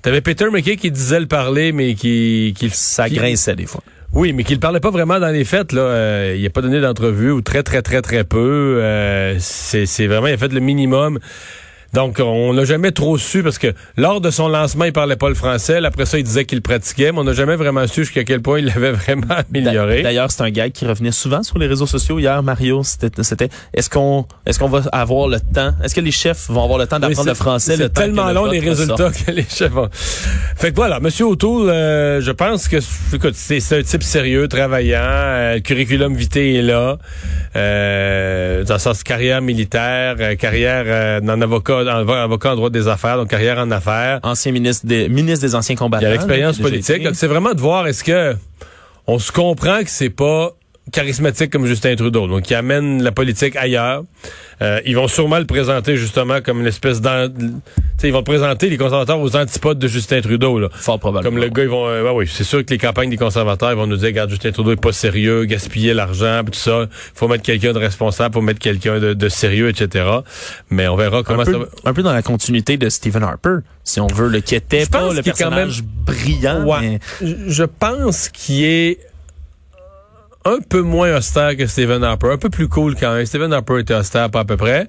T'avais 0.00 0.22
Peter 0.22 0.46
McKay 0.50 0.76
qui 0.76 0.90
disait 0.90 1.20
le 1.20 1.26
parler, 1.26 1.72
mais 1.72 1.94
qui... 1.94 2.54
qui 2.58 2.70
Ça 2.70 3.06
qui- 3.10 3.16
grinçait 3.16 3.54
des 3.54 3.66
fois. 3.66 3.82
Oui, 4.14 4.32
mais 4.32 4.42
qui 4.42 4.54
ne 4.54 4.58
parlait 4.60 4.80
pas 4.80 4.90
vraiment 4.90 5.20
dans 5.20 5.28
les 5.28 5.44
fêtes. 5.44 5.72
Là, 5.72 5.82
Euh, 5.82 6.34
il 6.38 6.42
n'a 6.42 6.48
pas 6.48 6.62
donné 6.62 6.80
d'entrevue 6.80 7.32
ou 7.32 7.42
très, 7.42 7.62
très, 7.62 7.82
très, 7.82 8.00
très 8.00 8.24
peu. 8.24 8.78
Euh, 8.80 9.36
c'est 9.40 9.84
c'est 9.84 10.06
vraiment, 10.06 10.28
il 10.28 10.32
a 10.32 10.38
fait 10.38 10.52
le 10.54 10.60
minimum. 10.60 11.18
Donc, 11.96 12.20
on 12.20 12.52
n'a 12.52 12.66
jamais 12.66 12.92
trop 12.92 13.16
su 13.16 13.42
parce 13.42 13.56
que 13.56 13.68
lors 13.96 14.20
de 14.20 14.30
son 14.30 14.48
lancement, 14.48 14.84
il 14.84 14.92
parlait 14.92 15.16
pas 15.16 15.30
le 15.30 15.34
français. 15.34 15.82
Après 15.82 16.04
ça, 16.04 16.18
il 16.18 16.24
disait 16.24 16.44
qu'il 16.44 16.58
le 16.58 16.62
pratiquait, 16.62 17.10
mais 17.10 17.20
on 17.20 17.24
n'a 17.24 17.32
jamais 17.32 17.56
vraiment 17.56 17.86
su 17.86 18.04
jusqu'à 18.04 18.22
quel 18.22 18.42
point 18.42 18.58
il 18.58 18.66
l'avait 18.66 18.92
vraiment 19.06 19.34
amélioré. 19.48 20.02
D'ailleurs, 20.02 20.30
c'est 20.30 20.42
un 20.42 20.50
gag 20.50 20.72
qui 20.72 20.84
revenait 20.84 21.10
souvent 21.10 21.42
sur 21.42 21.56
les 21.56 21.66
réseaux 21.66 21.86
sociaux 21.86 22.18
hier, 22.18 22.42
Mario. 22.42 22.82
C'était, 22.84 23.22
c'était 23.22 23.48
est-ce 23.72 23.88
qu'on, 23.88 24.26
est-ce 24.44 24.58
qu'on 24.58 24.68
va 24.68 24.82
avoir 24.92 25.28
le 25.28 25.40
temps? 25.40 25.72
Est-ce 25.82 25.94
que 25.94 26.02
les 26.02 26.10
chefs 26.10 26.50
vont 26.50 26.64
avoir 26.64 26.78
le 26.78 26.86
temps 26.86 26.98
d'apprendre 26.98 27.30
le 27.30 27.34
français? 27.34 27.78
le 27.78 27.84
C'est 27.84 27.88
que 27.94 27.98
tellement 27.98 28.28
le 28.28 28.34
long 28.34 28.44
les 28.44 28.60
résultats 28.60 29.10
que 29.10 29.30
les 29.30 29.46
chefs 29.48 29.74
ont. 29.74 29.88
Fait 29.90 30.72
que 30.72 30.76
voilà, 30.76 31.00
Monsieur 31.00 31.24
O'Toole, 31.24 31.70
euh, 31.70 32.20
je 32.20 32.30
pense 32.30 32.68
que 32.68 32.76
écoute, 33.14 33.36
c'est 33.36 33.60
c'est 33.60 33.78
un 33.78 33.82
type 33.82 34.02
sérieux, 34.02 34.48
travaillant. 34.48 35.00
euh, 35.00 35.54
le 35.54 35.60
curriculum 35.60 36.14
vitae 36.14 36.56
est 36.56 36.62
là. 36.62 36.98
Euh, 37.56 38.25
dans 38.66 38.78
sa 38.78 38.92
carrière 38.94 39.40
militaire, 39.40 40.16
euh, 40.20 40.34
carrière 40.34 40.84
euh, 40.86 41.20
en 41.20 41.40
avocat, 41.40 41.82
en, 41.84 42.08
avocat 42.08 42.52
en 42.52 42.56
droit 42.56 42.70
des 42.70 42.88
affaires, 42.88 43.16
donc 43.16 43.28
carrière 43.28 43.58
en 43.58 43.70
affaires. 43.70 44.20
Ancien 44.22 44.52
ministre 44.52 44.86
des, 44.86 45.08
ministre 45.08 45.46
des 45.46 45.54
anciens 45.54 45.74
Il 45.74 45.78
combattants. 45.78 46.04
y 46.04 46.08
a 46.08 46.12
l'expérience 46.12 46.58
politique. 46.58 47.02
Donc, 47.02 47.14
c'est 47.14 47.26
vraiment 47.26 47.54
de 47.54 47.60
voir 47.60 47.86
est-ce 47.86 48.04
que 48.04 48.36
on 49.06 49.18
se 49.18 49.30
comprend 49.30 49.82
que 49.82 49.90
c'est 49.90 50.10
pas 50.10 50.50
charismatique 50.92 51.50
comme 51.50 51.66
Justin 51.66 51.96
Trudeau. 51.96 52.26
Donc, 52.28 52.48
il 52.48 52.54
amène 52.54 53.02
la 53.02 53.12
politique 53.12 53.56
ailleurs. 53.56 54.04
Euh, 54.62 54.80
ils 54.86 54.94
vont 54.96 55.08
sûrement 55.08 55.38
le 55.38 55.44
présenter 55.44 55.96
justement 55.96 56.40
comme 56.40 56.60
une 56.60 56.66
espèce 56.66 57.00
d'an... 57.00 57.26
Ils 58.04 58.12
vont 58.12 58.18
le 58.18 58.24
présenter, 58.24 58.68
les 58.68 58.76
conservateurs, 58.76 59.18
aux 59.18 59.34
antipodes 59.36 59.78
de 59.78 59.88
Justin 59.88 60.20
Trudeau. 60.20 60.58
Là. 60.60 60.68
Fort 60.72 61.00
probablement. 61.00 61.30
Comme 61.34 61.42
le 61.42 61.48
gars, 61.48 61.62
ils 61.64 61.68
vont... 61.68 61.88
euh, 61.88 62.02
ouais, 62.04 62.10
oui, 62.14 62.30
c'est 62.32 62.44
sûr 62.44 62.64
que 62.64 62.70
les 62.70 62.78
campagnes 62.78 63.10
des 63.10 63.16
conservateurs, 63.16 63.72
ils 63.72 63.76
vont 63.76 63.86
nous 63.86 63.96
dire, 63.96 64.06
regarde, 64.08 64.30
Justin 64.30 64.52
Trudeau 64.52 64.72
est 64.72 64.80
pas 64.80 64.92
sérieux, 64.92 65.44
gaspiller 65.44 65.92
l'argent, 65.92 66.42
tout 66.44 66.52
ça. 66.58 66.86
faut 67.14 67.26
mettre 67.26 67.42
quelqu'un 67.42 67.72
de 67.72 67.78
responsable, 67.78 68.34
faut 68.34 68.40
mettre 68.42 68.60
quelqu'un 68.60 69.00
de, 69.00 69.12
de 69.14 69.28
sérieux, 69.28 69.68
etc. 69.70 70.04
Mais 70.70 70.86
on 70.88 70.94
verra 70.96 71.22
comment 71.22 71.42
un 71.42 71.44
ça 71.46 71.50
peu, 71.52 71.58
va... 71.58 71.66
un 71.84 71.92
peu 71.94 72.02
dans 72.02 72.12
la 72.12 72.22
continuité 72.22 72.76
de 72.76 72.88
Stephen 72.88 73.22
Harper, 73.24 73.56
si 73.82 73.98
on 74.00 74.06
veut, 74.06 74.28
le 74.28 74.40
qui 74.40 74.54
était 74.54 74.84
Je 74.84 74.90
pas 74.90 75.00
pense 75.00 75.10
le 75.14 75.22
quand 75.22 75.24
personnage 75.24 75.82
brillant, 75.82 76.64
Ouais. 76.64 76.78
mais 76.80 76.98
Je 77.20 77.64
pense 77.64 78.28
qu'il 78.28 78.62
est 78.64 78.98
un 80.46 80.58
peu 80.68 80.80
moins 80.82 81.16
austère 81.16 81.56
que 81.56 81.66
Stephen 81.66 82.02
Harper, 82.04 82.28
un 82.32 82.38
peu 82.38 82.50
plus 82.50 82.68
cool 82.68 82.94
quand 82.94 83.14
même. 83.14 83.26
Stephen 83.26 83.52
Harper 83.52 83.80
était 83.80 83.94
austère, 83.94 84.30
pas 84.30 84.40
à 84.40 84.44
peu 84.44 84.56
près. 84.56 84.88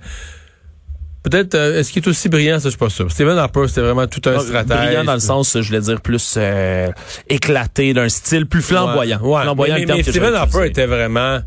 Peut-être, 1.23 1.55
euh, 1.55 1.79
est-ce 1.79 1.91
qu'il 1.91 2.03
est 2.03 2.07
aussi 2.07 2.29
brillant, 2.29 2.59
ça, 2.59 2.65
je 2.65 2.69
suis 2.69 2.77
pas 2.77 2.89
sûr. 2.89 3.11
Stephen 3.11 3.37
Harper, 3.37 3.67
c'était 3.67 3.81
vraiment 3.81 4.07
tout 4.07 4.21
un 4.29 4.33
Non, 4.33 4.39
stratège. 4.39 4.77
brillant 4.77 5.03
dans 5.03 5.13
le 5.13 5.19
sens, 5.19 5.57
je 5.59 5.67
voulais 5.67 5.81
dire, 5.81 5.99
plus 5.99 6.35
euh, 6.37 6.89
éclaté, 7.27 7.93
d'un 7.93 8.07
style 8.07 8.45
plus 8.45 8.61
flamboyant. 8.61 9.19
Ouais, 9.21 9.35
ouais. 9.35 9.41
Flamboyant, 9.41 9.75
mais, 9.79 9.85
mais 9.97 10.03
Stephen 10.03 10.33
Harper 10.33 10.67
était 10.67 10.85
vraiment... 10.85 11.39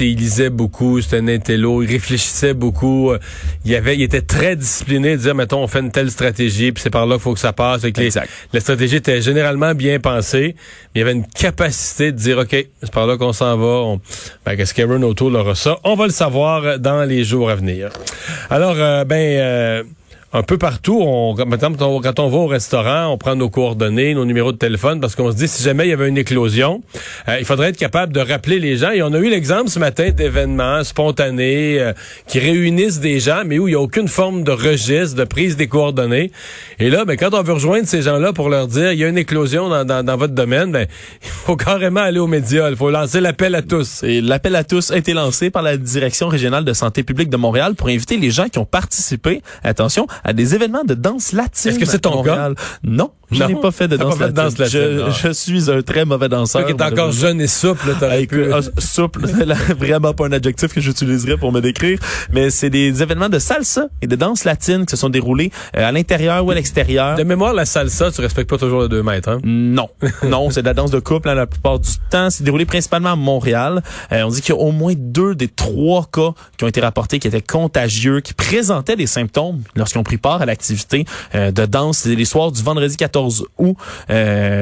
il 0.00 0.16
lisait 0.16 0.50
beaucoup, 0.50 1.00
c'était 1.00 1.18
un 1.18 1.28
intello, 1.28 1.82
il 1.82 1.90
réfléchissait 1.90 2.54
beaucoup. 2.54 3.10
euh, 3.10 3.18
Il 3.64 3.74
avait, 3.74 3.94
il 3.96 4.02
était 4.02 4.22
très 4.22 4.56
discipliné, 4.56 5.16
de 5.16 5.22
dire, 5.22 5.34
mettons, 5.34 5.62
on 5.62 5.66
fait 5.66 5.80
une 5.80 5.90
telle 5.90 6.10
stratégie, 6.10 6.72
puis 6.72 6.82
c'est 6.82 6.90
par 6.90 7.06
là 7.06 7.16
qu'il 7.16 7.22
faut 7.22 7.34
que 7.34 7.40
ça 7.40 7.52
passe. 7.52 7.84
Avec 7.84 7.98
les, 7.98 8.10
la 8.52 8.60
stratégie 8.60 8.96
était 8.96 9.20
généralement 9.20 9.74
bien 9.74 10.00
pensée, 10.00 10.56
mais 10.94 10.96
il 10.96 10.98
y 11.00 11.02
avait 11.02 11.12
une 11.12 11.26
capacité 11.26 12.12
de 12.12 12.16
dire, 12.16 12.38
OK, 12.38 12.50
c'est 12.82 12.92
par 12.92 13.06
là 13.06 13.16
qu'on 13.16 13.32
s'en 13.32 13.56
va. 13.56 13.66
On... 13.66 14.00
Ben, 14.44 14.56
qu'est-ce 14.56 14.74
qu'Aaron 14.74 15.02
O'Toole 15.02 15.36
aura 15.36 15.54
ça? 15.54 15.78
On 15.84 15.94
va 15.94 16.06
le 16.06 16.12
savoir 16.12 16.78
dans 16.78 17.04
les 17.04 17.24
jours 17.24 17.50
à 17.50 17.54
venir. 17.54 17.90
Alors, 18.50 18.76
euh, 18.76 19.04
ben... 19.04 19.16
euh, 19.16 19.82
un 20.34 20.42
peu 20.42 20.56
partout, 20.56 20.98
on, 21.02 21.34
quand 21.34 22.18
on 22.20 22.28
va 22.28 22.38
au 22.38 22.46
restaurant, 22.46 23.08
on 23.08 23.18
prend 23.18 23.36
nos 23.36 23.50
coordonnées, 23.50 24.14
nos 24.14 24.24
numéros 24.24 24.52
de 24.52 24.56
téléphone, 24.56 24.98
parce 24.98 25.14
qu'on 25.14 25.30
se 25.30 25.36
dit, 25.36 25.46
si 25.46 25.62
jamais 25.62 25.86
il 25.86 25.90
y 25.90 25.92
avait 25.92 26.08
une 26.08 26.16
éclosion, 26.16 26.82
euh, 27.28 27.36
il 27.38 27.44
faudrait 27.44 27.68
être 27.68 27.76
capable 27.76 28.14
de 28.14 28.20
rappeler 28.20 28.58
les 28.58 28.78
gens. 28.78 28.92
Et 28.92 29.02
on 29.02 29.12
a 29.12 29.18
eu 29.18 29.28
l'exemple 29.28 29.68
ce 29.68 29.78
matin 29.78 30.10
d'événements 30.10 30.84
spontanés 30.84 31.78
euh, 31.78 31.92
qui 32.26 32.38
réunissent 32.38 33.00
des 33.00 33.20
gens, 33.20 33.42
mais 33.44 33.58
où 33.58 33.68
il 33.68 33.72
n'y 33.72 33.76
a 33.76 33.80
aucune 33.80 34.08
forme 34.08 34.42
de 34.42 34.52
registre, 34.52 35.16
de 35.16 35.24
prise 35.24 35.56
des 35.56 35.66
coordonnées. 35.66 36.32
Et 36.78 36.88
là, 36.88 37.04
ben, 37.04 37.16
quand 37.18 37.34
on 37.34 37.42
veut 37.42 37.52
rejoindre 37.52 37.86
ces 37.86 38.00
gens-là 38.00 38.32
pour 38.32 38.48
leur 38.48 38.68
dire, 38.68 38.92
il 38.92 38.98
y 38.98 39.04
a 39.04 39.08
une 39.08 39.18
éclosion 39.18 39.68
dans, 39.68 39.84
dans, 39.84 40.02
dans 40.02 40.16
votre 40.16 40.34
domaine, 40.34 40.72
ben, 40.72 40.86
il 41.22 41.28
faut 41.28 41.56
carrément 41.56 42.00
aller 42.00 42.20
aux 42.20 42.26
médias. 42.26 42.70
Il 42.70 42.76
faut 42.76 42.90
lancer 42.90 43.20
l'appel 43.20 43.54
à 43.54 43.60
tous. 43.60 44.02
Et 44.02 44.22
l'appel 44.22 44.56
à 44.56 44.64
tous 44.64 44.92
a 44.92 44.96
été 44.96 45.12
lancé 45.12 45.50
par 45.50 45.62
la 45.62 45.76
Direction 45.76 46.28
régionale 46.28 46.64
de 46.64 46.72
santé 46.72 47.02
publique 47.02 47.28
de 47.28 47.36
Montréal 47.36 47.74
pour 47.74 47.88
inviter 47.88 48.16
les 48.16 48.30
gens 48.30 48.48
qui 48.48 48.58
ont 48.58 48.64
participé, 48.64 49.42
attention, 49.62 50.06
à 50.24 50.32
des 50.32 50.54
événements 50.54 50.84
de 50.84 50.94
danse 50.94 51.32
latine. 51.32 51.70
Est-ce 51.70 51.78
que 51.78 51.84
c'est 51.84 51.98
ton 52.00 52.12
Montréal. 52.16 52.54
Non, 52.84 53.10
je 53.30 53.42
n'ai 53.44 53.54
pas 53.54 53.70
fait 53.70 53.88
de 53.88 53.96
danse 53.96 54.16
pas 54.18 54.26
fait 54.26 54.32
de 54.32 54.36
latine. 54.36 54.56
danse 54.56 54.72
latine, 54.74 55.12
Je, 55.22 55.28
je 55.28 55.32
suis 55.32 55.70
un 55.70 55.82
très 55.82 56.04
mauvais 56.04 56.28
danseur. 56.28 56.62
Toi 56.62 56.72
qui 56.72 56.82
es 56.82 56.84
encore 56.84 57.12
jeune 57.12 57.40
et 57.40 57.46
souple, 57.46 57.94
t'aurais 57.98 58.26
pu... 58.26 58.52
ah, 58.52 58.60
souple, 58.78 59.26
vraiment 59.78 60.12
pas 60.12 60.26
un 60.26 60.32
adjectif 60.32 60.72
que 60.74 60.80
j'utiliserais 60.80 61.36
pour 61.36 61.52
me 61.52 61.60
décrire, 61.60 61.98
mais 62.32 62.50
c'est 62.50 62.70
des 62.70 63.02
événements 63.02 63.28
de 63.28 63.38
salsa 63.38 63.86
et 64.00 64.06
de 64.06 64.16
danse 64.16 64.44
latine 64.44 64.84
qui 64.86 64.90
se 64.90 64.96
sont 64.96 65.08
déroulés 65.08 65.50
euh, 65.76 65.88
à 65.88 65.92
l'intérieur 65.92 66.44
ou 66.44 66.50
à 66.50 66.54
l'extérieur. 66.54 67.16
De 67.16 67.24
mémoire, 67.24 67.54
la 67.54 67.64
salsa, 67.64 68.10
tu 68.10 68.20
respectes 68.20 68.50
pas 68.50 68.58
toujours 68.58 68.82
le 68.82 68.88
2 68.88 69.02
mètres, 69.02 69.28
hein? 69.30 69.38
Non, 69.44 69.88
non, 70.24 70.50
c'est 70.50 70.62
de 70.62 70.66
la 70.66 70.74
danse 70.74 70.90
de 70.90 71.00
couple 71.00 71.28
hein, 71.28 71.34
la 71.34 71.46
plupart 71.46 71.78
du 71.78 71.90
temps. 72.10 72.30
C'est 72.30 72.44
déroulé 72.44 72.64
principalement 72.66 73.12
à 73.12 73.16
Montréal. 73.16 73.82
Euh, 74.12 74.22
on 74.22 74.28
dit 74.28 74.40
qu'il 74.40 74.54
y 74.54 74.58
a 74.58 74.60
au 74.60 74.72
moins 74.72 74.94
deux 74.96 75.34
des 75.34 75.48
trois 75.48 76.06
cas 76.12 76.30
qui 76.56 76.64
ont 76.64 76.68
été 76.68 76.80
rapportés 76.80 77.18
qui 77.18 77.28
étaient 77.28 77.40
contagieux, 77.40 78.20
qui 78.20 78.34
présentaient 78.34 78.96
des 78.96 79.06
symptômes 79.06 79.62
lorsqu'ils 79.74 79.98
ont 79.98 80.04
pris 80.04 80.11
pris 80.12 80.18
part 80.18 80.42
à 80.42 80.46
l'activité 80.46 81.04
de 81.34 81.66
danse 81.66 82.04
les 82.04 82.24
soirs 82.24 82.52
du 82.52 82.62
vendredi 82.62 82.96
14 82.96 83.46
août. 83.58 83.76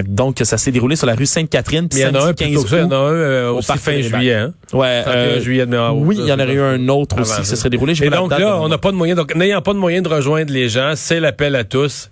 donc, 0.06 0.40
ça 0.44 0.58
s'est 0.58 0.72
déroulé 0.72 0.96
sur 0.96 1.06
la 1.06 1.14
rue 1.14 1.26
Sainte-Catherine. 1.26 1.88
Il 1.92 1.98
y 1.98 2.06
en 2.06 2.14
a 2.14 2.28
un 2.28 2.34
plutôt 2.34 2.66
ça, 2.66 2.78
il 2.78 2.82
y 2.82 2.84
en 2.84 2.92
a 2.92 3.58
un 3.58 3.62
fin 3.62 4.00
juillet. 4.00 4.34
Hein? 4.34 4.52
Ouais, 4.72 5.40
juillet 5.40 5.66
Oui, 5.92 6.16
il 6.20 6.26
y 6.26 6.32
en 6.32 6.38
aurait 6.38 6.54
eu 6.54 6.60
un 6.60 6.88
autre 6.88 7.20
aussi 7.20 7.40
qui 7.40 7.46
se 7.46 7.56
serait 7.56 7.70
déroulé. 7.70 7.94
Et 8.02 8.10
donc 8.10 8.30
là, 8.30 8.58
on 8.60 8.68
n'a 8.68 8.78
pas 8.78 8.92
de 8.92 8.96
moyen. 8.96 9.14
Donc, 9.14 9.34
n'ayant 9.34 9.62
pas 9.62 9.72
de 9.72 9.78
moyen 9.78 10.02
de 10.02 10.08
rejoindre 10.08 10.52
les 10.52 10.68
gens, 10.68 10.92
c'est 10.96 11.20
l'appel 11.20 11.56
à 11.56 11.64
tous. 11.64 12.10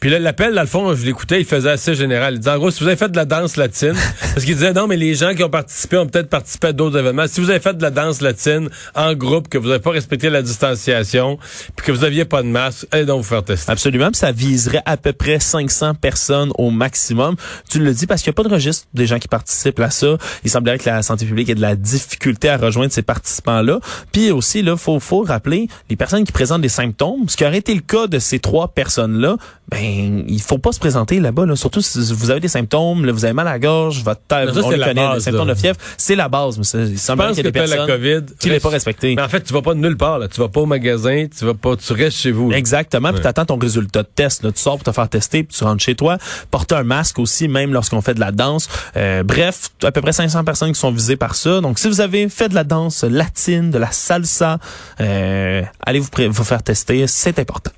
Puis 0.00 0.10
là, 0.10 0.18
l'appel, 0.18 0.54
dans 0.54 0.60
le 0.60 0.68
fond, 0.68 0.94
je 0.94 1.04
l'écoutais, 1.04 1.40
il 1.40 1.44
faisait 1.44 1.70
assez 1.70 1.94
général. 1.94 2.34
Il 2.34 2.38
disait, 2.38 2.52
en 2.52 2.58
gros, 2.58 2.70
si 2.70 2.80
vous 2.80 2.86
avez 2.86 2.96
fait 2.96 3.10
de 3.10 3.16
la 3.16 3.24
danse 3.24 3.56
latine, 3.56 3.94
parce 4.20 4.44
qu'il 4.44 4.54
disait, 4.54 4.72
non, 4.72 4.86
mais 4.86 4.96
les 4.96 5.14
gens 5.14 5.34
qui 5.34 5.42
ont 5.42 5.50
participé 5.50 5.96
ont 5.96 6.06
peut-être 6.06 6.28
participé 6.28 6.68
à 6.68 6.72
d'autres 6.72 6.98
événements. 6.98 7.26
Si 7.26 7.40
vous 7.40 7.50
avez 7.50 7.58
fait 7.58 7.76
de 7.76 7.82
la 7.82 7.90
danse 7.90 8.20
latine 8.20 8.68
en 8.94 9.14
groupe, 9.14 9.48
que 9.48 9.58
vous 9.58 9.68
n'avez 9.68 9.80
pas 9.80 9.90
respecté 9.90 10.30
la 10.30 10.42
distanciation, 10.42 11.38
puis 11.74 11.86
que 11.86 11.92
vous 11.92 12.02
n'aviez 12.02 12.24
pas 12.24 12.42
de 12.42 12.48
masque, 12.48 12.77
allez 12.90 13.04
donc 13.04 13.22
vous 13.22 13.28
faire 13.28 13.44
tester. 13.44 13.70
Absolument, 13.70 14.10
ça 14.12 14.32
viserait 14.32 14.82
à 14.84 14.96
peu 14.96 15.12
près 15.12 15.40
500 15.40 15.94
personnes 15.94 16.52
au 16.56 16.70
maximum. 16.70 17.36
Tu 17.68 17.78
le 17.78 17.92
dis 17.92 18.06
parce 18.06 18.22
qu'il 18.22 18.30
n'y 18.30 18.34
a 18.34 18.38
pas 18.42 18.48
de 18.48 18.54
registre 18.54 18.86
des 18.94 19.06
gens 19.06 19.18
qui 19.18 19.28
participent 19.28 19.80
à 19.80 19.90
ça. 19.90 20.16
Il 20.44 20.50
semblerait 20.50 20.78
que 20.78 20.88
la 20.88 21.02
santé 21.02 21.26
publique 21.26 21.48
ait 21.48 21.54
de 21.54 21.60
la 21.60 21.76
difficulté 21.76 22.48
à 22.48 22.56
rejoindre 22.56 22.92
ces 22.92 23.02
participants-là. 23.02 23.80
Puis 24.12 24.30
aussi, 24.30 24.62
là, 24.62 24.76
faut, 24.76 24.98
faut 25.00 25.22
rappeler, 25.22 25.68
les 25.90 25.96
personnes 25.96 26.24
qui 26.24 26.32
présentent 26.32 26.62
des 26.62 26.68
symptômes, 26.68 27.28
ce 27.28 27.36
qui 27.36 27.44
aurait 27.44 27.58
été 27.58 27.74
le 27.74 27.80
cas 27.80 28.06
de 28.06 28.18
ces 28.18 28.38
trois 28.38 28.68
personnes-là, 28.68 29.36
ben 29.70 30.24
il 30.26 30.40
faut 30.40 30.58
pas 30.58 30.72
se 30.72 30.80
présenter 30.80 31.20
là-bas. 31.20 31.46
Là. 31.46 31.56
Surtout 31.56 31.82
si 31.82 31.98
vous 32.12 32.30
avez 32.30 32.40
des 32.40 32.48
symptômes, 32.48 33.04
là, 33.04 33.12
vous 33.12 33.24
avez 33.24 33.34
mal 33.34 33.46
à 33.48 33.52
la 33.52 33.58
gorge, 33.58 34.02
votre 34.02 34.22
tête, 34.22 34.48
on 34.50 34.70
le 34.70 34.78
connaît, 34.78 34.94
base, 34.94 35.16
les 35.16 35.20
symptômes 35.20 35.48
de 35.48 35.54
fièvre, 35.54 35.76
c'est 35.96 36.16
la 36.16 36.28
base. 36.28 36.58
Mais 36.58 36.64
ça, 36.64 36.78
il 36.80 36.98
semble 36.98 37.26
qu'il 37.28 37.36
y 37.36 37.40
a 37.40 37.42
des 37.42 37.52
personnes 37.52 37.78
la 37.78 37.86
COVID, 37.86 38.22
qui 38.38 38.48
n'est 38.48 38.60
pas 38.60 38.70
respecté. 38.70 39.14
Mais 39.14 39.22
en 39.22 39.28
fait, 39.28 39.42
tu 39.42 39.52
vas 39.52 39.62
pas 39.62 39.74
de 39.74 39.80
nulle 39.80 39.96
part. 39.96 40.18
Là. 40.18 40.28
Tu 40.28 40.40
vas 40.40 40.48
pas 40.48 40.60
au 40.60 40.66
magasin, 40.66 41.26
tu 41.36 41.44
vas 41.44 41.54
pas, 41.54 41.76
tu 41.76 41.92
restes 41.92 42.18
chez 42.18 42.30
vous. 42.30 42.50
Exactement. 42.68 43.12
Puis 43.12 43.22
tu 43.22 43.26
attends 43.26 43.46
ton 43.46 43.58
résultat 43.58 44.02
de 44.02 44.08
test. 44.14 44.42
Là. 44.42 44.52
Tu 44.52 44.60
sors 44.60 44.76
pour 44.76 44.84
te 44.84 44.92
faire 44.92 45.08
tester, 45.08 45.42
puis 45.42 45.56
tu 45.56 45.64
rentres 45.64 45.82
chez 45.82 45.94
toi. 45.94 46.18
Porter 46.50 46.76
un 46.76 46.82
masque 46.84 47.18
aussi, 47.18 47.48
même 47.48 47.72
lorsqu'on 47.72 48.00
fait 48.02 48.14
de 48.14 48.20
la 48.20 48.32
danse. 48.32 48.68
Euh, 48.96 49.22
bref, 49.22 49.70
à 49.82 49.90
peu 49.92 50.00
près 50.00 50.12
500 50.12 50.44
personnes 50.44 50.72
qui 50.72 50.80
sont 50.80 50.92
visées 50.92 51.16
par 51.16 51.34
ça. 51.34 51.60
Donc, 51.60 51.78
si 51.78 51.88
vous 51.88 52.00
avez 52.00 52.28
fait 52.28 52.48
de 52.48 52.54
la 52.54 52.64
danse 52.64 53.04
latine, 53.04 53.70
de 53.70 53.78
la 53.78 53.90
salsa, 53.90 54.58
euh, 55.00 55.62
allez 55.84 55.98
vous, 55.98 56.08
vous 56.28 56.44
faire 56.44 56.62
tester. 56.62 57.06
C'est 57.06 57.38
important. 57.38 57.70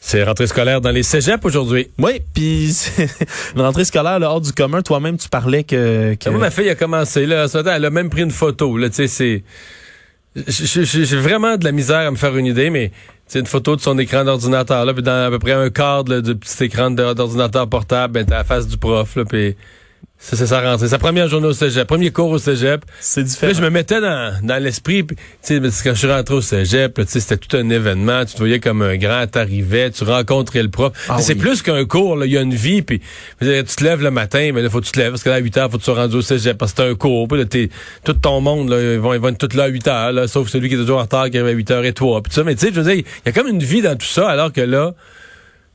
C'est 0.00 0.22
rentrée 0.22 0.46
scolaire 0.46 0.80
dans 0.80 0.90
les 0.90 1.02
cégeps 1.02 1.44
aujourd'hui. 1.44 1.90
Oui, 1.98 2.22
puis 2.32 2.74
une 3.54 3.60
rentrée 3.60 3.84
scolaire 3.84 4.18
là, 4.18 4.30
hors 4.30 4.40
du 4.40 4.52
commun. 4.52 4.80
Toi-même, 4.80 5.18
tu 5.18 5.28
parlais 5.28 5.64
que... 5.64 6.14
que... 6.14 6.30
ma 6.30 6.50
fille 6.50 6.70
a 6.70 6.74
commencé, 6.74 7.26
là, 7.26 7.46
elle 7.54 7.84
a 7.84 7.90
même 7.90 8.08
pris 8.08 8.22
une 8.22 8.30
photo. 8.30 8.78
Là, 8.78 8.88
tu 8.88 9.06
sais, 9.06 9.08
c'est... 9.08 9.42
J'ai 10.46 11.16
vraiment 11.16 11.56
de 11.56 11.64
la 11.64 11.72
misère 11.72 12.06
à 12.06 12.10
me 12.10 12.16
faire 12.16 12.36
une 12.36 12.46
idée, 12.46 12.70
mais 12.70 12.92
une 13.34 13.46
photo 13.46 13.76
de 13.76 13.80
son 13.80 13.98
écran 13.98 14.24
d'ordinateur, 14.24 14.84
là, 14.84 14.94
puis 14.94 15.02
dans 15.02 15.26
à 15.26 15.30
peu 15.30 15.38
près 15.38 15.52
un 15.52 15.70
quart 15.70 16.04
du 16.04 16.34
petit 16.34 16.64
écran 16.64 16.90
d'ordinateur 16.90 17.68
portable, 17.68 18.14
ben, 18.14 18.26
t'as 18.26 18.38
la 18.38 18.44
face 18.44 18.66
du 18.66 18.78
prof, 18.78 19.16
là, 19.16 19.24
puis 19.24 19.56
c'est 20.20 20.46
sa 20.46 20.60
rentrée. 20.60 20.88
Sa 20.88 20.98
première 20.98 21.28
journée 21.28 21.46
au 21.46 21.52
cégep. 21.52 21.86
Premier 21.86 22.10
cours 22.10 22.30
au 22.30 22.38
cégep. 22.38 22.84
C'est 23.00 23.22
différent. 23.22 23.52
Là, 23.52 23.58
je 23.58 23.62
me 23.62 23.70
mettais 23.70 24.00
dans, 24.00 24.36
dans 24.42 24.62
l'esprit. 24.62 25.06
Tu 25.06 25.16
sais, 25.42 25.60
quand 25.60 25.94
je 25.94 25.98
suis 25.98 26.10
rentré 26.10 26.34
au 26.34 26.40
cégep, 26.40 27.00
c'était 27.06 27.36
tout 27.36 27.56
un 27.56 27.70
événement. 27.70 28.24
Tu 28.24 28.34
te 28.34 28.38
voyais 28.38 28.58
comme 28.58 28.82
un 28.82 28.96
grand, 28.96 29.26
t'arrivais, 29.28 29.90
tu 29.90 30.04
rencontrais 30.04 30.62
le 30.62 30.70
prof. 30.70 30.92
Ah 31.08 31.18
c'est 31.20 31.36
plus 31.36 31.62
qu'un 31.62 31.84
cours, 31.84 32.24
Il 32.24 32.32
y 32.32 32.36
a 32.36 32.42
une 32.42 32.54
vie. 32.54 32.82
Puis, 32.82 33.00
tu 33.40 33.46
te 33.46 33.84
lèves 33.84 34.02
le 34.02 34.10
matin, 34.10 34.50
mais 34.52 34.60
là, 34.60 34.68
faut 34.68 34.80
que 34.80 34.86
tu 34.86 34.92
te 34.92 34.98
lèves. 34.98 35.12
Parce 35.12 35.22
que 35.22 35.30
là, 35.30 35.36
à 35.36 35.38
8 35.38 35.56
heures, 35.56 35.70
faut 35.70 35.78
que 35.78 35.82
tu 35.82 35.90
sois 35.90 35.94
rendu 35.94 36.16
au 36.16 36.22
cégep. 36.22 36.58
Parce 36.58 36.72
que 36.72 36.82
c'est 36.82 36.90
un 36.90 36.94
cours. 36.96 37.28
Puis 37.28 37.38
là, 37.38 37.44
tout 38.02 38.12
ton 38.14 38.40
monde, 38.40 38.70
là, 38.70 38.94
ils 38.94 38.98
vont, 38.98 39.14
ils 39.14 39.20
vont 39.20 39.28
être 39.28 39.46
tous 39.46 39.56
là 39.56 39.64
à 39.64 39.68
8 39.68 39.86
heures, 39.86 40.12
là, 40.12 40.26
sauf 40.26 40.48
celui 40.48 40.68
qui 40.68 40.74
est 40.74 40.78
toujours 40.78 40.98
en 40.98 41.02
retard, 41.02 41.30
qui 41.30 41.38
arrive 41.38 41.50
à 41.50 41.56
8 41.56 41.70
heures 41.70 41.84
et 41.84 41.92
toi. 41.92 42.22
Puis 42.22 42.32
ça, 42.32 42.42
mais 42.42 42.56
tu 42.56 42.66
sais, 42.66 42.72
je 42.74 42.80
veux 42.80 42.92
dire, 42.92 43.04
il 43.04 43.26
y 43.26 43.28
a 43.28 43.32
comme 43.32 43.48
une 43.48 43.62
vie 43.62 43.82
dans 43.82 43.96
tout 43.96 44.06
ça, 44.06 44.28
alors 44.28 44.52
que 44.52 44.60
là, 44.60 44.94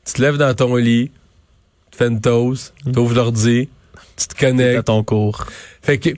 tu 0.06 0.14
te 0.14 0.22
lèves 0.22 0.38
dans 0.38 0.54
ton 0.54 0.76
lit, 0.76 1.12
tu 1.92 1.98
fais 1.98 2.08
une 2.08 2.20
toast, 2.20 2.74
tu 2.92 3.00
ouvres 3.00 3.16
l'ordi, 3.16 3.70
tu 4.16 4.28
te 4.28 4.40
connais. 4.40 4.78
À 4.78 4.84
ton 4.84 5.04
cours. 5.04 5.46
Fait 5.82 5.98
que 5.98 6.10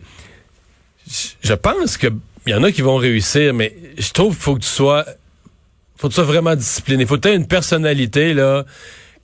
je 1.41 1.53
pense 1.53 1.97
que 1.97 2.07
il 2.47 2.51
y 2.51 2.53
en 2.53 2.63
a 2.63 2.71
qui 2.71 2.81
vont 2.81 2.97
réussir, 2.97 3.53
mais 3.53 3.75
je 3.97 4.11
trouve 4.11 4.33
qu'il 4.33 4.43
faut 4.43 4.55
que 4.55 4.61
tu 4.61 4.67
sois 4.67 5.05
faut 5.97 6.07
que 6.07 6.13
tu 6.13 6.15
sois 6.15 6.25
vraiment 6.25 6.55
discipliné. 6.55 7.03
Il 7.03 7.07
faut 7.07 7.15
que 7.15 7.21
tu 7.21 7.29
aies 7.29 7.35
une 7.35 7.47
personnalité 7.47 8.33
là 8.33 8.65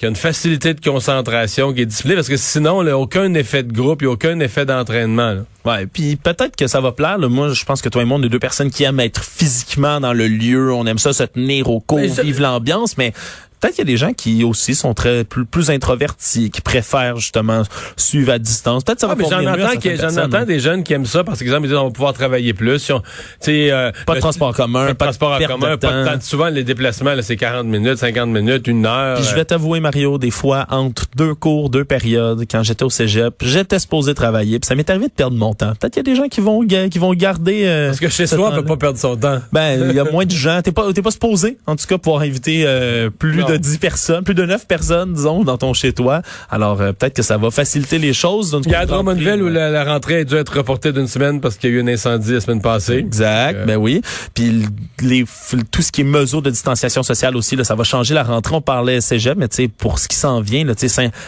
qui 0.01 0.07
a 0.07 0.09
une 0.09 0.15
facilité 0.15 0.73
de 0.73 0.81
concentration, 0.81 1.75
qui 1.75 1.81
est 1.81 1.85
disciplinée, 1.85 2.15
parce 2.15 2.27
que 2.27 2.35
sinon, 2.35 2.79
a 2.87 2.97
aucun 2.97 3.35
effet 3.35 3.61
de 3.61 3.71
groupe, 3.71 4.01
il 4.01 4.05
n'y 4.05 4.09
a 4.09 4.13
aucun 4.13 4.39
effet 4.39 4.65
d'entraînement. 4.65 5.45
Ouais, 5.63 5.85
puis 5.85 6.15
peut-être 6.15 6.55
que 6.55 6.65
ça 6.65 6.81
va 6.81 6.91
plaire. 6.91 7.19
Moi, 7.19 7.53
je 7.53 7.63
pense 7.65 7.83
que 7.83 7.89
toi 7.89 8.01
et 8.01 8.05
moi, 8.05 8.17
on 8.17 8.23
est 8.23 8.29
deux 8.29 8.39
personnes 8.39 8.71
qui 8.71 8.83
aiment 8.83 8.99
être 8.99 9.23
physiquement 9.23 9.99
dans 9.99 10.13
le 10.13 10.27
lieu. 10.27 10.73
On 10.73 10.87
aime 10.87 10.97
ça 10.97 11.13
se 11.13 11.21
tenir 11.21 11.69
au 11.69 11.81
cours, 11.81 11.99
vivre 11.99 12.41
l'ambiance, 12.41 12.97
mais 12.97 13.13
Peut-être 13.61 13.75
qu'il 13.75 13.85
y 13.85 13.87
a 13.89 13.93
des 13.93 13.97
gens 13.97 14.13
qui 14.13 14.43
aussi 14.43 14.73
sont 14.73 14.95
très 14.95 15.23
plus, 15.23 15.45
plus 15.45 15.69
introvertis, 15.69 16.49
qui 16.49 16.61
préfèrent 16.61 17.17
justement 17.17 17.61
suivre 17.95 18.33
à 18.33 18.39
distance. 18.39 18.83
Peut-être 18.83 18.99
ça 18.99 19.07
va 19.07 19.13
ah, 19.17 19.23
J'en 19.29 19.45
entends, 19.45 20.09
j'en 20.09 20.23
entends 20.23 20.45
des 20.45 20.59
jeunes 20.59 20.83
qui 20.83 20.93
aiment 20.93 21.05
ça 21.05 21.23
parce 21.23 21.39
qu'exemple, 21.39 21.65
ils 21.65 21.69
disent 21.69 21.77
on 21.77 21.85
va 21.85 21.91
pouvoir 21.91 22.13
travailler 22.13 22.53
plus. 22.53 22.79
Si 22.79 22.91
on, 22.91 23.03
euh, 23.47 23.91
pas 24.07 24.15
de 24.15 24.19
transport 24.19 24.55
commun, 24.55 24.87
pas 24.87 24.93
de 24.93 24.97
transport 24.97 25.33
en 25.33 25.45
commun, 25.45 25.77
pas 25.77 25.93
de 25.93 26.05
temps. 26.05 26.21
Souvent 26.21 26.49
les 26.49 26.63
déplacements, 26.63 27.13
c'est 27.21 27.37
40 27.37 27.67
minutes, 27.67 27.97
50 27.97 28.29
minutes, 28.29 28.67
une 28.67 28.85
heure. 28.85 29.17
Puis 29.17 29.25
je 29.29 29.35
vais 29.35 29.45
t'avouer 29.45 29.79
Mario, 29.79 30.17
des 30.17 30.31
fois 30.31 30.65
entre 30.69 31.03
deux 31.15 31.35
cours, 31.35 31.69
deux 31.69 31.85
périodes, 31.85 32.43
quand 32.49 32.63
j'étais 32.63 32.83
au 32.83 32.89
cégep, 32.89 33.35
j'étais 33.43 33.77
supposé 33.77 34.15
travailler, 34.15 34.59
puis 34.59 34.67
ça 34.67 34.73
m'est 34.73 34.89
arrivé 34.89 35.05
de 35.05 35.11
perdre 35.11 35.37
mon 35.37 35.53
temps. 35.53 35.73
Peut-être 35.79 35.93
qu'il 35.93 36.07
y 36.07 36.09
a 36.09 36.13
des 36.13 36.19
gens 36.19 36.27
qui 36.27 36.41
vont 36.41 36.65
qui 36.65 36.99
vont 36.99 37.13
garder. 37.13 37.65
Euh, 37.65 37.87
parce 37.89 37.99
que 37.99 38.09
chez 38.09 38.25
soi, 38.25 38.49
on 38.51 38.55
peut 38.55 38.65
pas 38.65 38.77
perdre 38.77 38.97
son 38.97 39.15
temps. 39.15 39.39
Ben 39.51 39.89
il 39.89 39.95
y 39.95 39.99
a 39.99 40.05
moins 40.05 40.25
de 40.25 40.31
gens. 40.31 40.61
T'es 40.63 40.71
pas 40.71 40.91
t'es 40.93 41.03
pas 41.03 41.11
supposé, 41.11 41.57
en 41.67 41.75
tout 41.75 41.85
cas, 41.85 41.97
pouvoir 41.99 42.23
inviter 42.23 42.63
euh, 42.65 43.09
plus 43.09 43.43
de 43.43 43.50
10 43.57 43.77
personnes, 43.77 44.23
plus 44.23 44.35
de 44.35 44.45
9 44.45 44.67
personnes, 44.67 45.13
disons, 45.13 45.43
dans 45.43 45.57
ton 45.57 45.73
chez-toi. 45.73 46.21
Alors, 46.49 46.81
euh, 46.81 46.91
peut-être 46.93 47.15
que 47.15 47.23
ça 47.23 47.37
va 47.37 47.51
faciliter 47.51 47.97
les 47.97 48.13
choses. 48.13 48.59
Il 48.65 48.71
y 48.71 48.75
a 48.75 48.79
à 48.81 48.85
Drummondville 48.85 49.41
où 49.41 49.49
la, 49.49 49.83
rentrée 49.83 50.19
a 50.19 50.23
dû 50.23 50.35
être 50.35 50.57
reportée 50.57 50.91
d'une 50.91 51.07
semaine 51.07 51.41
parce 51.41 51.57
qu'il 51.57 51.71
y 51.71 51.73
a 51.73 51.77
eu 51.77 51.81
un 51.81 51.87
incendie 51.87 52.33
la 52.33 52.41
semaine 52.41 52.61
passée. 52.61 52.97
Exact, 52.97 53.55
euh, 53.55 53.65
ben 53.65 53.77
oui. 53.77 54.01
Puis 54.33 54.65
les, 55.01 55.25
tout 55.71 55.81
ce 55.81 55.91
qui 55.91 56.01
est 56.01 56.05
mesures 56.05 56.41
de 56.41 56.49
distanciation 56.49 57.03
sociale 57.03 57.35
aussi, 57.35 57.55
là, 57.55 57.63
ça 57.63 57.75
va 57.75 57.83
changer 57.83 58.13
la 58.13 58.23
rentrée. 58.23 58.55
On 58.55 58.61
parlait 58.61 59.01
cégep, 59.01 59.37
mais 59.37 59.47
tu 59.47 59.55
sais, 59.57 59.67
pour 59.67 59.99
ce 59.99 60.07
qui 60.07 60.15
s'en 60.15 60.41
vient, 60.41 60.63
là, 60.65 60.73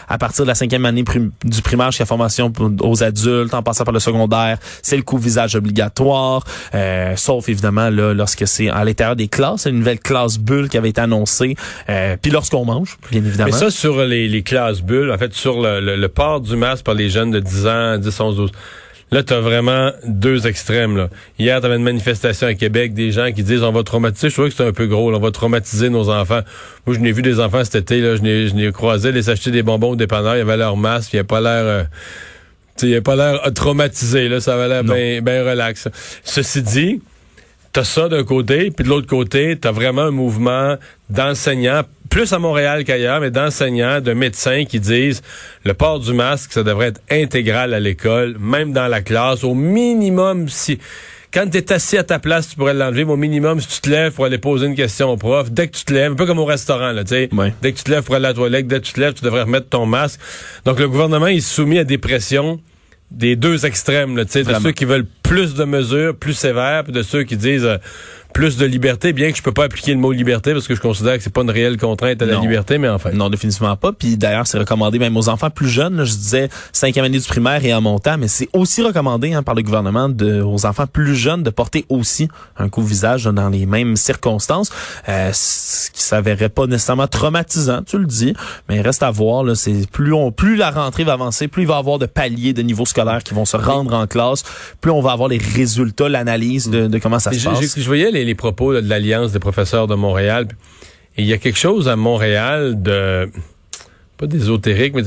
à 0.10 0.18
partir 0.18 0.46
de 0.46 0.48
la 0.48 0.56
cinquième 0.56 0.86
année 0.86 1.04
du 1.44 1.62
primaire 1.62 1.92
jusqu'à 1.92 2.06
formation 2.06 2.52
aux 2.82 3.04
adultes, 3.04 3.54
en 3.54 3.64
passant 3.64 3.84
par 3.84 3.94
le 3.94 4.00
secondaire, 4.00 4.58
c'est 4.82 4.98
le 4.98 5.04
coup 5.04 5.18
visage 5.18 5.56
obligatoire, 5.56 6.44
euh, 6.74 7.16
sauf 7.16 7.50
évidemment 7.50 7.90
là, 7.90 8.14
lorsque 8.14 8.48
c'est 8.48 8.70
à 8.70 8.84
l'intérieur 8.84 9.16
des 9.16 9.28
classes, 9.28 9.66
une 9.66 9.80
nouvelle 9.80 10.00
classe 10.00 10.38
bulle 10.38 10.70
qui 10.70 10.78
avait 10.78 10.90
été 10.90 11.02
annoncée. 11.02 11.56
Puis 12.22 12.32
lorsqu'on 12.32 12.66
mange, 12.66 12.98
bien 13.12 13.24
évidemment. 13.24 13.50
Mais 13.52 13.58
ça, 13.58 13.70
sur 13.70 14.04
les, 14.04 14.28
les 14.28 14.44
classes 14.44 14.82
bulles, 14.82 15.12
en 15.12 15.18
fait, 15.18 15.34
sur 15.34 15.62
le, 15.62 15.96
le, 15.96 16.08
port 16.08 16.42
du 16.42 16.56
masque 16.56 16.86
par 16.86 16.96
les 16.96 17.10
jeunes 17.10 17.32
de 17.32 17.40
10 17.40 17.68
ans, 17.68 17.98
10, 17.98 18.20
11, 18.20 18.36
12. 18.36 18.52
Là, 19.12 19.22
tu 19.22 19.34
as 19.34 19.42
vraiment 19.42 19.92
deux 20.08 20.48
extrêmes. 20.48 20.98
Là. 20.98 21.10
Hier, 21.38 21.60
tu 21.60 21.68
avais 21.68 21.76
une 21.76 21.84
manifestation 21.84 22.48
à 22.48 22.56
Québec, 22.56 22.96
des 22.96 23.12
gens 23.12 23.32
qui 23.32 23.44
disent 23.44 23.62
on 23.62 23.72
va 23.72 23.84
traumatiser. 23.84 24.30
Je 24.30 24.34
trouvais 24.34 24.50
que 24.50 24.56
c'était 24.56 24.68
un 24.68 24.74
peu 24.74 24.88
gros. 24.88 25.14
on 25.14 25.20
va 25.20 25.30
traumatiser 25.30 25.90
nos 25.90 26.10
enfants. 26.10 26.42
Moi, 26.88 26.96
je 26.96 27.00
n'ai 27.00 27.12
vu 27.12 27.22
des 27.22 27.40
enfants 27.40 27.64
cet 27.64 27.76
été. 27.76 28.02
Là, 28.02 28.16
je 28.16 28.22
n'ai 28.22 28.72
croisé 28.72 29.12
les 29.12 29.30
acheter 29.30 29.52
des 29.52 29.62
bonbons 29.62 29.92
au 29.92 29.96
dépanneur. 29.96 30.36
Ils 30.36 30.42
avaient 30.42 30.58
leur 30.58 30.78
masque. 30.78 31.14
Il 31.14 31.20
a 31.20 31.24
pas 31.24 31.42
l'air... 31.42 31.64
Euh, 31.64 31.84
il 32.82 32.96
a 32.96 33.02
pas 33.02 33.16
l'air 33.16 33.40
traumatisé. 33.54 34.30
Là, 34.30 34.40
ça 34.40 34.56
avait 34.56 34.68
l'air 34.68 34.84
bien 34.84 35.22
ben 35.22 35.48
relax. 35.48 35.90
Ceci 36.24 36.64
dit, 36.64 37.02
T'as 37.74 37.84
ça 37.84 38.08
d'un 38.08 38.24
côté, 38.24 38.70
puis 38.70 38.84
de 38.84 38.90
l'autre 38.90 39.08
côté, 39.08 39.58
t'as 39.60 39.72
vraiment 39.72 40.04
un 40.04 40.12
mouvement 40.12 40.76
d'enseignants, 41.10 41.82
plus 42.08 42.32
à 42.32 42.38
Montréal 42.38 42.84
qu'ailleurs, 42.84 43.20
mais 43.20 43.32
d'enseignants, 43.32 44.00
de 44.00 44.14
médecins 44.14 44.66
qui 44.66 44.80
disent 44.80 45.24
le 45.66 45.74
port 45.74 46.00
du 46.00 46.14
masque, 46.14 46.54
ça 46.54 46.62
devrait 46.62 46.90
être 46.90 47.02
intégral 47.10 47.74
à 47.74 47.80
l'école, 47.80 48.38
même 48.40 48.74
dans 48.74 48.88
la 48.88 49.02
classe, 49.02 49.44
au 49.44 49.56
minimum 49.56 50.50
si 50.50 50.78
quand 51.34 51.50
tu 51.50 51.58
es 51.58 51.74
assis 51.74 51.98
à 51.98 52.04
ta 52.04 52.20
place, 52.20 52.50
tu 52.50 52.56
pourrais 52.58 52.76
l'enlever, 52.76 53.06
mais 53.06 53.14
au 53.14 53.18
minimum, 53.18 53.60
si 53.60 53.68
tu 53.68 53.82
te 53.82 53.90
lèves 53.90 54.12
pour 54.12 54.26
aller 54.26 54.38
poser 54.38 54.68
une 54.68 54.76
question 54.76 55.10
au 55.10 55.18
prof, 55.18 55.50
dès 55.50 55.68
que 55.68 55.76
tu 55.76 55.84
te 55.84 55.92
lèves, 55.92 56.12
un 56.12 56.16
peu 56.16 56.28
comme 56.28 56.38
au 56.38 56.46
restaurant, 56.46 56.92
là, 56.92 57.04
tu 57.04 57.10
sais, 57.10 57.30
dès 57.64 57.72
que 57.72 57.78
tu 57.80 57.84
te 57.86 57.90
lèves 57.90 58.04
pour 58.04 58.14
aller 58.14 58.26
à 58.26 58.30
la 58.30 58.34
toilette, 58.36 58.68
dès 58.68 58.80
que 58.80 58.86
tu 58.86 58.94
te 58.94 59.00
lèves, 59.00 59.14
tu 59.14 59.26
devrais 59.26 59.42
remettre 59.42 59.68
ton 59.70 59.88
masque. 59.88 60.20
Donc, 60.64 60.80
le 60.80 60.88
gouvernement 60.88 61.26
est 61.26 61.40
soumis 61.40 61.80
à 61.80 61.86
des 61.86 61.98
pressions 61.98 62.60
des 63.14 63.36
deux 63.36 63.66
extrêmes, 63.66 64.18
là, 64.18 64.26
de 64.26 64.30
ceux 64.30 64.72
qui 64.72 64.86
veulent 64.86 65.06
plus 65.22 65.54
de 65.54 65.64
mesures, 65.64 66.16
plus 66.16 66.34
sévères, 66.34 66.84
puis 66.84 66.92
de 66.92 67.04
ceux 67.04 67.24
qui 67.24 67.38
disent 67.38 67.66
euh, 67.66 67.78
plus 68.34 68.58
de 68.58 68.66
liberté, 68.66 69.14
bien 69.14 69.32
que 69.32 69.38
je 69.38 69.44
peux 69.44 69.52
pas 69.52 69.66
appliquer 69.66 69.94
le 69.94 70.00
mot 70.00 70.12
liberté 70.12 70.54
parce 70.54 70.68
que 70.68 70.76
je 70.76 70.82
considère 70.82 71.18
que 71.18 71.24
c'est 71.24 71.34
pas 71.34 71.42
une 71.42 71.52
réelle 71.52 71.78
contrainte 71.78 72.22
à 72.22 72.26
la 72.26 72.40
liberté, 72.40 72.78
mais 72.78 72.90
enfin. 72.90 73.12
Non, 73.12 73.30
définitivement 73.30 73.76
pas. 73.76 73.94
Puis 73.94 74.18
d'ailleurs, 74.18 74.48
c'est 74.48 74.58
recommandé 74.58 75.00
même 75.00 75.16
aux 75.16 75.30
enfants 75.30 75.50
plus 75.50 75.70
jeunes. 75.70 76.04
je 76.04 76.14
disais 76.14 76.50
cinquième 76.72 77.06
année 77.06 77.20
du 77.20 77.28
primaire 77.28 77.64
et 77.64 77.74
en 77.74 77.82
montant, 77.82 78.18
mais 78.18 78.28
c'est 78.28 78.50
aussi 78.54 78.82
recommandé 78.82 79.34
hein, 79.34 79.44
par 79.44 79.56
le 79.56 79.62
gouvernement 79.62 80.10
de, 80.10 80.42
aux 80.42 80.66
enfants 80.66 80.88
plus 80.88 81.16
jeunes 81.16 81.44
de 81.44 81.50
porter 81.50 81.86
aussi 81.90 82.28
un 82.58 82.70
couvre-visage 82.70 83.26
dans 83.26 83.50
les 83.50 83.66
mêmes 83.66 83.96
circonstances, 83.96 84.72
euh, 85.08 85.30
ce 85.34 85.92
qui 85.92 86.02
s'avérait 86.02 86.50
pas 86.50 86.66
nécessairement 86.66 87.08
traumatisant, 87.08 87.84
tu 87.84 87.98
le 87.98 88.06
dis, 88.06 88.34
mais 88.68 88.82
reste 88.82 89.04
à 89.04 89.12
voir. 89.12 89.44
Là, 89.44 89.56
c'est 89.56 89.90
plus 89.92 90.14
on, 90.14 90.32
plus 90.32 90.56
la 90.56 90.72
rentrée 90.72 91.04
va 91.04 91.14
avancer, 91.14 91.48
plus 91.48 91.64
il 91.64 91.68
va 91.68 91.76
y 91.76 91.80
avoir 91.80 92.00
de 92.00 92.06
paliers 92.06 92.54
de 92.54 92.62
niveau 92.62 92.86
scolaire 92.86 93.24
qui 93.24 93.34
vont 93.34 93.46
se 93.46 93.58
rendre 93.58 93.94
en 93.94 94.08
classe, 94.08 94.44
plus 94.82 94.92
on 94.92 95.02
va 95.02 95.12
avoir 95.12 95.30
les 95.30 95.38
résultats, 95.38 96.10
l'analyse 96.10 96.70
de, 96.70 96.88
de 96.88 96.98
comment 96.98 97.20
ça 97.20 97.32
se 97.32 97.44
passe. 97.44 97.78
Je 97.78 97.86
voyais 97.86 98.12
les, 98.12 98.23
propos 98.36 98.74
de 98.74 98.88
l'Alliance 98.88 99.32
des 99.32 99.40
professeurs 99.40 99.88
de 99.88 99.96
Montréal. 99.96 100.48
Et 101.18 101.22
il 101.22 101.28
y 101.28 101.34
a 101.34 101.38
quelque 101.38 101.60
chose 101.60 101.88
à 101.88 101.96
Montréal 101.96 102.82
de 102.82 103.30
pas 104.18 104.28
d'ésotérique, 104.28 104.94
mais 104.96 105.04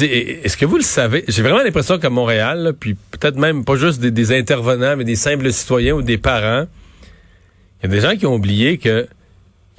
est-ce 0.00 0.56
que 0.56 0.64
vous 0.64 0.76
le 0.76 0.82
savez? 0.82 1.24
J'ai 1.28 1.42
vraiment 1.42 1.62
l'impression 1.62 1.98
qu'à 1.98 2.10
Montréal, 2.10 2.74
puis 2.78 2.94
peut-être 2.94 3.36
même 3.36 3.64
pas 3.64 3.76
juste 3.76 4.00
des, 4.00 4.38
intervenants, 4.38 4.96
mais 4.96 5.04
des 5.04 5.16
simples 5.16 5.52
citoyens 5.52 5.94
ou 5.94 6.02
des 6.02 6.18
parents, 6.18 6.66
il 7.82 7.90
y 7.90 7.92
a 7.92 7.96
des 7.96 8.00
gens 8.00 8.16
qui 8.16 8.26
ont 8.26 8.34
oublié 8.34 8.78
que 8.78 9.06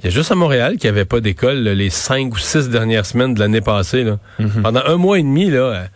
il 0.00 0.04
y 0.04 0.08
a 0.08 0.10
juste 0.10 0.30
à 0.30 0.34
Montréal 0.34 0.76
qu'il 0.76 0.90
n'y 0.90 0.96
avait 0.96 1.06
pas 1.06 1.20
d'école 1.20 1.56
les 1.56 1.88
cinq 1.88 2.34
ou 2.34 2.38
six 2.38 2.68
dernières 2.68 3.06
semaines 3.06 3.32
de 3.32 3.40
l'année 3.40 3.62
passée. 3.62 4.04
Là. 4.04 4.18
Mm-hmm. 4.38 4.62
Pendant 4.62 4.82
un 4.84 4.96
mois 4.96 5.18
et 5.18 5.22
demi, 5.22 5.50
là, 5.50 5.88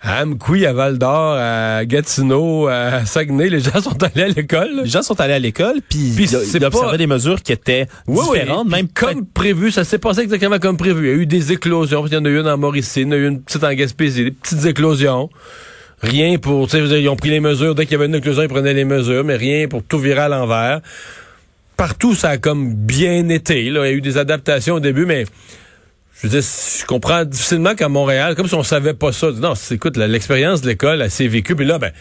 à 0.00 0.22
Amqui, 0.22 0.64
à 0.64 0.72
Val 0.72 0.96
d'Or, 0.96 1.36
à 1.36 1.84
Gatineau, 1.84 2.68
à 2.68 3.04
Saguenay, 3.04 3.48
les 3.48 3.60
gens 3.60 3.80
sont 3.80 4.00
allés 4.02 4.22
à 4.22 4.28
l'école. 4.28 4.82
Les 4.84 4.88
gens 4.88 5.02
sont 5.02 5.20
allés 5.20 5.34
à 5.34 5.38
l'école, 5.38 5.80
puis 5.88 6.14
ils 6.18 6.64
observaient 6.64 6.98
des 6.98 7.06
mesures 7.06 7.42
qui 7.42 7.52
étaient 7.52 7.86
différentes, 8.06 8.68
même 8.68 8.88
comme 8.88 9.26
prévu. 9.26 9.70
Ça 9.72 9.84
s'est 9.84 9.98
passé 9.98 10.20
exactement 10.20 10.58
comme 10.58 10.76
prévu. 10.76 11.08
Il 11.08 11.10
y 11.10 11.12
a 11.12 11.22
eu 11.22 11.26
des 11.26 11.52
éclosions. 11.52 12.06
Il 12.06 12.12
y 12.12 12.16
en 12.16 12.24
a 12.24 12.28
eu 12.28 12.38
une 12.38 12.48
en 12.48 12.56
Mauricie, 12.56 13.00
il 13.00 13.06
y 13.06 13.08
en 13.08 13.12
a 13.12 13.16
eu 13.16 13.26
une 13.26 13.42
petite 13.42 13.64
en 13.64 13.72
Gaspésie, 13.72 14.24
des 14.24 14.30
petites 14.30 14.64
éclosions. 14.66 15.30
Rien 16.00 16.38
pour, 16.38 16.68
tu 16.68 16.76
sais, 16.76 17.02
ils 17.02 17.08
ont 17.08 17.16
pris 17.16 17.30
les 17.30 17.40
mesures. 17.40 17.74
Dès 17.74 17.84
qu'il 17.84 17.92
y 17.92 17.96
avait 17.96 18.06
une 18.06 18.14
éclosion, 18.14 18.42
ils 18.42 18.48
prenaient 18.48 18.74
les 18.74 18.84
mesures, 18.84 19.24
mais 19.24 19.34
rien 19.34 19.66
pour 19.66 19.82
tout 19.82 19.98
virer 19.98 20.20
à 20.20 20.28
l'envers. 20.28 20.80
Partout, 21.76 22.14
ça 22.14 22.30
a 22.30 22.38
comme 22.38 22.72
bien 22.72 23.28
été. 23.28 23.68
Là. 23.70 23.84
Il 23.84 23.90
y 23.90 23.94
a 23.94 23.96
eu 23.96 24.00
des 24.00 24.16
adaptations 24.16 24.76
au 24.76 24.80
début, 24.80 25.06
mais 25.06 25.24
je 26.20 26.26
veux 26.26 26.30
dire, 26.30 26.42
je 26.42 26.84
comprends 26.84 27.24
difficilement 27.24 27.76
qu'à 27.76 27.88
Montréal, 27.88 28.34
comme 28.34 28.48
si 28.48 28.54
on 28.54 28.64
savait 28.64 28.94
pas 28.94 29.12
ça. 29.12 29.30
Non, 29.30 29.54
écoute, 29.70 29.96
l'expérience 29.96 30.62
de 30.62 30.66
l'école, 30.66 31.00
elle 31.00 31.10
s'est 31.12 31.28
vécue. 31.28 31.54
Puis 31.54 31.64
là, 31.64 31.78
ben, 31.78 31.92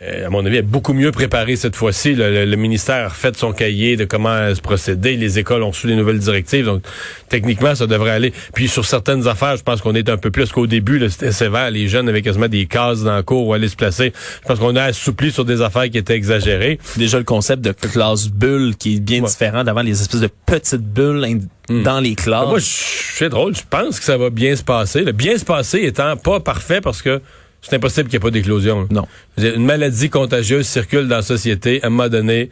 à 0.00 0.28
mon 0.28 0.44
avis, 0.44 0.56
est 0.56 0.62
beaucoup 0.62 0.92
mieux 0.92 1.12
préparé 1.12 1.56
cette 1.56 1.76
fois-ci. 1.76 2.14
Le, 2.14 2.56
ministère 2.56 3.06
a 3.06 3.10
fait 3.10 3.36
son 3.36 3.52
cahier 3.52 3.96
de 3.96 4.04
comment 4.04 4.54
se 4.54 4.60
procéder. 4.60 5.16
Les 5.16 5.38
écoles 5.38 5.62
ont 5.62 5.70
reçu 5.70 5.86
les 5.86 5.94
nouvelles 5.94 6.18
directives. 6.18 6.64
Donc, 6.64 6.82
techniquement, 7.28 7.74
ça 7.74 7.86
devrait 7.86 8.10
aller. 8.10 8.32
Puis, 8.54 8.68
sur 8.68 8.84
certaines 8.84 9.28
affaires, 9.28 9.56
je 9.56 9.62
pense 9.62 9.80
qu'on 9.80 9.94
est 9.94 10.08
un 10.08 10.16
peu 10.16 10.30
plus 10.30 10.50
qu'au 10.50 10.66
début. 10.66 11.08
C'était 11.08 11.32
sévère. 11.32 11.70
Les 11.70 11.86
jeunes 11.86 12.08
avaient 12.08 12.22
quasiment 12.22 12.48
des 12.48 12.66
cases 12.66 13.02
dans 13.02 13.16
le 13.16 13.22
cours 13.22 13.46
où 13.46 13.54
aller 13.54 13.68
se 13.68 13.76
placer. 13.76 14.12
Je 14.42 14.48
pense 14.48 14.58
qu'on 14.58 14.76
a 14.76 14.82
assoupli 14.82 15.30
sur 15.30 15.44
des 15.44 15.62
affaires 15.62 15.88
qui 15.88 15.98
étaient 15.98 16.16
exagérées. 16.16 16.78
Déjà, 16.96 17.18
le 17.18 17.24
concept 17.24 17.62
de 17.62 17.72
classe 17.72 18.28
bulle 18.28 18.74
qui 18.76 18.96
est 18.96 19.00
bien 19.00 19.22
différent 19.22 19.62
d'avant 19.62 19.82
les 19.82 20.00
espèces 20.00 20.20
de 20.20 20.30
petites 20.46 20.82
bulles 20.82 21.40
hmm. 21.68 21.82
dans 21.82 22.00
les 22.00 22.16
classes. 22.16 22.48
Moi, 22.48 22.58
c'est 22.60 23.28
drôle. 23.28 23.54
Je 23.54 23.62
pense 23.68 24.00
que 24.00 24.04
ça 24.04 24.16
va 24.16 24.30
bien 24.30 24.56
se 24.56 24.64
passer. 24.64 25.02
Le 25.02 25.12
bien 25.12 25.38
se 25.38 25.44
passer 25.44 25.82
étant 25.82 26.16
pas 26.16 26.40
parfait 26.40 26.80
parce 26.80 27.00
que 27.00 27.20
c'est 27.64 27.76
impossible 27.76 28.08
qu'il 28.08 28.18
n'y 28.18 28.22
ait 28.22 28.28
pas 28.28 28.30
d'éclosion. 28.30 28.86
Non. 28.90 29.06
Une 29.38 29.64
maladie 29.64 30.10
contagieuse 30.10 30.66
circule 30.66 31.08
dans 31.08 31.16
la 31.16 31.22
société. 31.22 31.82
À 31.82 31.86
un 31.86 31.90
moment 31.90 32.08
donné, 32.08 32.50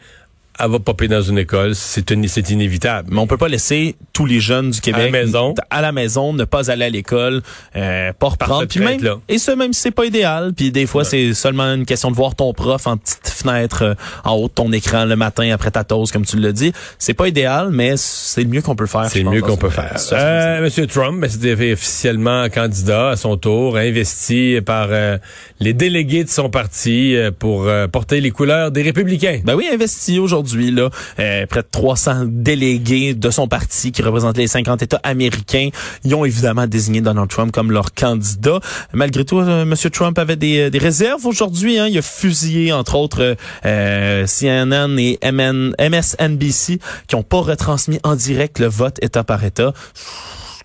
elle 0.59 0.71
va 0.71 0.79
popper 0.79 1.07
dans 1.07 1.21
une 1.21 1.37
école, 1.37 1.75
c'est 1.75 2.03
c'est 2.27 2.49
inévitable. 2.49 3.09
Mais 3.11 3.19
on 3.19 3.27
peut 3.27 3.37
pas 3.37 3.47
laisser 3.47 3.95
tous 4.13 4.25
les 4.25 4.39
jeunes 4.39 4.71
du 4.71 4.81
Québec 4.81 5.01
à 5.01 5.05
la 5.05 5.11
maison, 5.11 5.55
à 5.69 5.81
la 5.81 5.91
maison 5.91 6.33
ne 6.33 6.43
pas 6.43 6.69
aller 6.69 6.85
à 6.85 6.89
l'école, 6.89 7.41
euh, 7.75 8.13
pas 8.13 8.29
reprendre. 8.29 8.67
Puis 8.67 8.79
même, 8.79 8.99
et 9.27 9.37
ça 9.37 9.55
même 9.55 9.73
si 9.73 9.81
c'est 9.81 9.91
pas 9.91 10.05
idéal. 10.05 10.53
Puis 10.55 10.71
des 10.71 10.85
fois 10.85 11.03
c'est 11.03 11.33
seulement 11.33 11.73
une 11.73 11.85
question 11.85 12.11
de 12.11 12.15
voir 12.15 12.35
ton 12.35 12.53
prof 12.53 12.87
en 12.87 12.97
petite 12.97 13.29
fenêtre 13.29 13.83
euh, 13.83 13.93
en 14.23 14.33
haut 14.33 14.47
de 14.47 14.53
ton 14.53 14.71
écran 14.71 15.05
le 15.05 15.15
matin 15.15 15.49
après 15.51 15.71
ta 15.71 15.83
toast, 15.83 16.11
comme 16.11 16.25
tu 16.25 16.37
le 16.37 16.53
dis. 16.53 16.71
C'est 16.99 17.13
pas 17.13 17.27
idéal, 17.27 17.69
mais 17.71 17.93
c'est 17.97 18.43
le 18.43 18.49
mieux 18.49 18.61
qu'on 18.61 18.75
peut 18.75 18.85
faire. 18.85 19.07
C'est 19.09 19.23
le 19.23 19.29
mieux 19.29 19.41
qu'on 19.41 19.57
peut 19.57 19.69
faire. 19.69 19.95
Euh, 20.11 20.61
Monsieur 20.61 20.87
Trump, 20.87 21.19
ben, 21.19 21.29
c'était 21.29 21.73
officiellement 21.73 22.47
candidat 22.49 23.09
à 23.09 23.15
son 23.15 23.37
tour, 23.37 23.77
investi 23.77 24.59
par 24.65 24.87
euh, 24.91 25.17
les 25.59 25.73
délégués 25.73 26.23
de 26.23 26.29
son 26.29 26.49
parti 26.49 27.15
euh, 27.15 27.31
pour 27.31 27.67
porter 27.91 28.21
les 28.21 28.31
couleurs 28.31 28.71
des 28.71 28.81
républicains. 28.81 29.41
Ben 29.43 29.55
oui, 29.55 29.67
investi 29.71 30.19
aujourd'hui 30.19 30.42
aujourd'hui, 30.43 30.71
là, 30.71 30.89
euh, 31.19 31.45
près 31.47 31.61
de 31.61 31.67
300 31.71 32.25
délégués 32.27 33.13
de 33.13 33.29
son 33.29 33.47
parti 33.47 33.91
qui 33.91 34.01
représentent 34.01 34.37
les 34.37 34.47
50 34.47 34.81
États 34.81 34.99
américains. 35.03 35.69
Ils 36.03 36.13
ont 36.15 36.25
évidemment 36.25 36.67
désigné 36.67 37.01
Donald 37.01 37.29
Trump 37.29 37.51
comme 37.51 37.71
leur 37.71 37.93
candidat. 37.93 38.59
Malgré 38.93 39.23
tout, 39.23 39.39
euh, 39.39 39.63
M. 39.63 39.73
Trump 39.91 40.19
avait 40.19 40.35
des, 40.35 40.59
euh, 40.59 40.69
des 40.69 40.79
réserves 40.79 41.25
aujourd'hui. 41.25 41.79
Hein. 41.79 41.87
Il 41.87 41.97
a 41.97 42.01
fusillé, 42.01 42.73
entre 42.73 42.95
autres, 42.95 43.35
CNN 43.63 44.97
et 44.99 45.17
MN, 45.23 45.73
MSNBC 45.79 46.79
qui 47.07 47.15
ont 47.15 47.23
pas 47.23 47.41
retransmis 47.41 47.99
en 48.03 48.15
direct 48.15 48.59
le 48.59 48.67
vote 48.67 48.97
État 49.01 49.23
par 49.23 49.43
État 49.43 49.73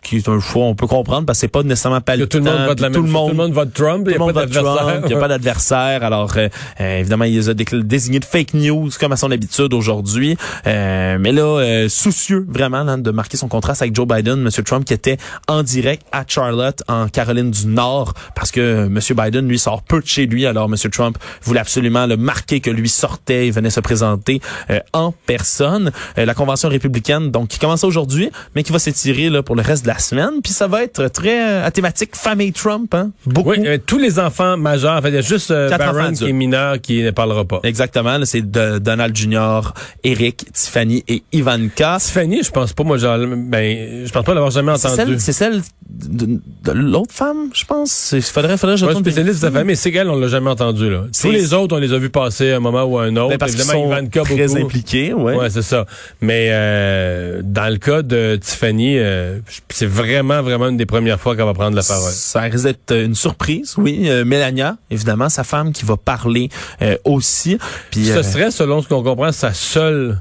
qui 0.03 0.17
est 0.17 0.29
un 0.29 0.41
choix, 0.41 0.65
on 0.65 0.75
peut 0.75 0.87
comprendre, 0.87 1.27
parce 1.27 1.39
que 1.39 1.41
c'est 1.43 1.49
pas 1.49 1.63
nécessairement 1.63 2.01
palpitant. 2.01 2.39
Tout 2.39 2.45
le 2.45 2.51
monde 2.51 2.67
vote 2.67 2.81
la 2.81 2.91
tout, 2.91 3.03
le 3.03 3.09
monde, 3.09 3.31
tout 3.31 3.37
le 3.37 3.43
monde 3.43 3.53
vote 3.53 3.73
Trump, 3.73 4.09
il 4.09 4.17
n'y 4.17 4.23
a, 4.23 4.27
pas 4.27 4.33
d'adversaire. 4.33 5.01
Il 5.03 5.09
n'y 5.09 5.15
a 5.15 5.19
pas 5.19 5.29
d'adversaire. 5.29 6.05
Alors, 6.05 6.33
euh, 6.37 6.49
euh, 6.81 6.99
évidemment, 6.99 7.25
il 7.25 7.35
les 7.35 7.49
a 7.49 7.55
désignés 7.55 8.21
de 8.21 8.25
fake 8.25 8.55
news, 8.55 8.89
comme 8.99 9.13
à 9.13 9.17
son 9.17 9.31
habitude 9.31 9.73
aujourd'hui. 9.75 10.37
Euh, 10.67 11.19
mais 11.21 11.33
là, 11.33 11.89
soucieux 11.89 12.47
vraiment 12.49 12.99
de 12.99 13.11
marquer 13.11 13.37
son 13.37 13.49
contraste 13.49 13.83
avec 13.83 13.95
Joe 13.95 14.07
Biden, 14.07 14.41
M. 14.41 14.65
Trump, 14.65 14.85
qui 14.85 14.95
était 14.95 15.19
en 15.47 15.63
direct 15.63 16.03
à 16.13 16.25
Charlotte, 16.27 16.83
en 16.89 17.09
Caroline 17.09 17.51
du 17.51 17.67
Nord, 17.67 18.15
parce 18.35 18.51
que 18.51 18.87
M. 18.87 18.99
Biden, 19.17 19.49
lui, 19.49 19.59
sort 19.59 19.83
peu 19.83 20.01
de 20.01 20.07
chez 20.07 20.27
lui. 20.27 20.47
Alors, 20.47 20.67
M. 20.67 20.91
Trump 20.91 21.19
voulait 21.43 21.61
absolument 21.61 22.07
le 22.07 22.17
marquer 22.17 22.61
que 22.61 22.71
lui 22.71 22.89
sortait, 22.89 23.49
il 23.49 23.53
venait 23.53 23.71
se 23.71 23.81
présenter 23.81 24.41
en 24.93 25.13
personne. 25.27 25.91
la 26.17 26.35
convention 26.35 26.69
républicaine, 26.69 27.31
donc, 27.31 27.49
qui 27.49 27.59
commence 27.59 27.85
aujourd'hui, 27.85 28.31
mais 28.55 28.63
qui 28.63 28.73
va 28.73 28.79
s'étirer 28.79 29.31
là 29.31 29.43
pour 29.43 29.57
le 29.57 29.63
reste 29.63 29.85
de 29.85 29.88
la 29.89 29.99
semaine. 29.99 30.43
Puis 30.43 30.53
ça 30.53 30.67
va 30.67 30.83
être 30.85 31.09
très 31.09 31.41
euh, 31.41 31.67
à 31.67 31.71
thématique 31.71 32.15
famille 32.15 32.53
Trump, 32.53 32.95
hein? 32.95 33.11
Beaucoup. 33.27 33.51
Oui, 33.51 33.67
euh, 33.67 33.79
tous 33.85 33.99
les 33.99 34.19
enfants 34.19 34.57
majeurs. 34.57 34.99
En 34.99 35.03
fait, 35.03 35.09
il 35.09 35.15
y 35.15 35.19
a 35.19 35.23
juste 35.23 35.51
euh, 35.51 35.71
Barron 35.77 36.13
qui 36.13 36.29
est 36.29 36.33
mineur 36.33 36.81
qui 36.81 37.03
ne 37.03 37.11
parlera 37.11 37.45
pas. 37.45 37.61
Exactement. 37.65 38.19
C'est 38.25 38.43
Donald 38.43 39.17
Jr., 39.17 39.73
Eric, 40.05 40.53
Tiffany 40.53 41.03
et 41.09 41.23
Ivanka. 41.33 41.97
Tiffany, 42.01 42.43
je 42.43 42.51
pense 42.51 42.75
pas, 42.75 42.85
moi, 42.85 42.99
ben, 42.99 44.05
je 44.07 44.13
pense 44.13 44.25
pas 44.25 44.35
l'avoir 44.35 44.51
jamais 44.51 44.73
entendu. 44.73 45.17
C'est 45.19 45.33
celle, 45.33 45.63
de, 45.89 46.39
l'autre 46.73 47.15
femme, 47.15 47.49
je 47.55 47.65
pense. 47.65 48.13
Il 48.13 48.23
faudrait, 48.23 48.59
faudrait, 48.59 48.77
je 48.77 48.85
retourne. 48.85 49.03
spécialiste 49.03 49.37
de 49.37 49.47
sa 49.47 49.51
famille, 49.51 49.77
c'est 49.77 49.93
elle, 49.93 50.11
on 50.11 50.19
l'a 50.19 50.29
jamais 50.29 50.51
entendu, 50.51 50.91
là. 50.91 51.05
Tous 51.19 51.31
les 51.31 51.55
autres, 51.55 51.77
on 51.77 51.81
les 51.81 51.93
a 51.93 51.99
vus 51.99 52.11
passer 52.11 52.53
un 52.53 52.61
moment 52.61 52.85
ou 52.85 52.99
un 52.99 53.17
autre. 53.17 53.31
Ben 53.31 53.39
parce 53.39 53.55
Évidemment, 53.55 53.73
sont 53.73 53.93
Ivanka 53.93 54.23
très 54.23 54.47
beaucoup. 54.47 54.59
impliqués, 54.59 55.15
ouais. 55.15 55.35
Ouais, 55.35 55.51
c'est 55.51 55.63
ça. 55.63 55.87
Mais, 56.21 56.49
euh, 56.51 57.41
dans 57.43 57.73
le 57.73 57.79
cas 57.79 58.03
de 58.03 58.39
Tiffany, 58.41 58.99
euh, 58.99 59.39
c'est 59.79 59.87
vraiment, 59.87 60.43
vraiment 60.43 60.71
une 60.71 60.77
des 60.77 60.87
premières 60.87 61.21
fois 61.21 61.37
qu'elle 61.37 61.45
va 61.45 61.55
prendre 61.55 61.77
la 61.77 61.85
parole. 61.85 62.11
Ça 62.11 62.41
risque 62.41 62.65
d'être 62.65 62.97
une 62.97 63.15
surprise, 63.15 63.75
oui. 63.79 64.11
Euh, 64.11 64.25
Mélania, 64.25 64.77
évidemment, 64.91 65.29
sa 65.29 65.45
femme 65.45 65.73
qui 65.73 65.85
va 65.85 65.97
parler 65.97 66.49
euh, 66.83 66.97
aussi. 67.05 67.59
Puis, 67.93 68.07
ce 68.07 68.19
euh, 68.19 68.23
serait, 68.25 68.51
selon 68.51 68.83
ce 68.83 68.89
qu'on 68.89 69.05
comprend, 69.05 69.31
sa 69.31 69.53
seule 69.53 70.21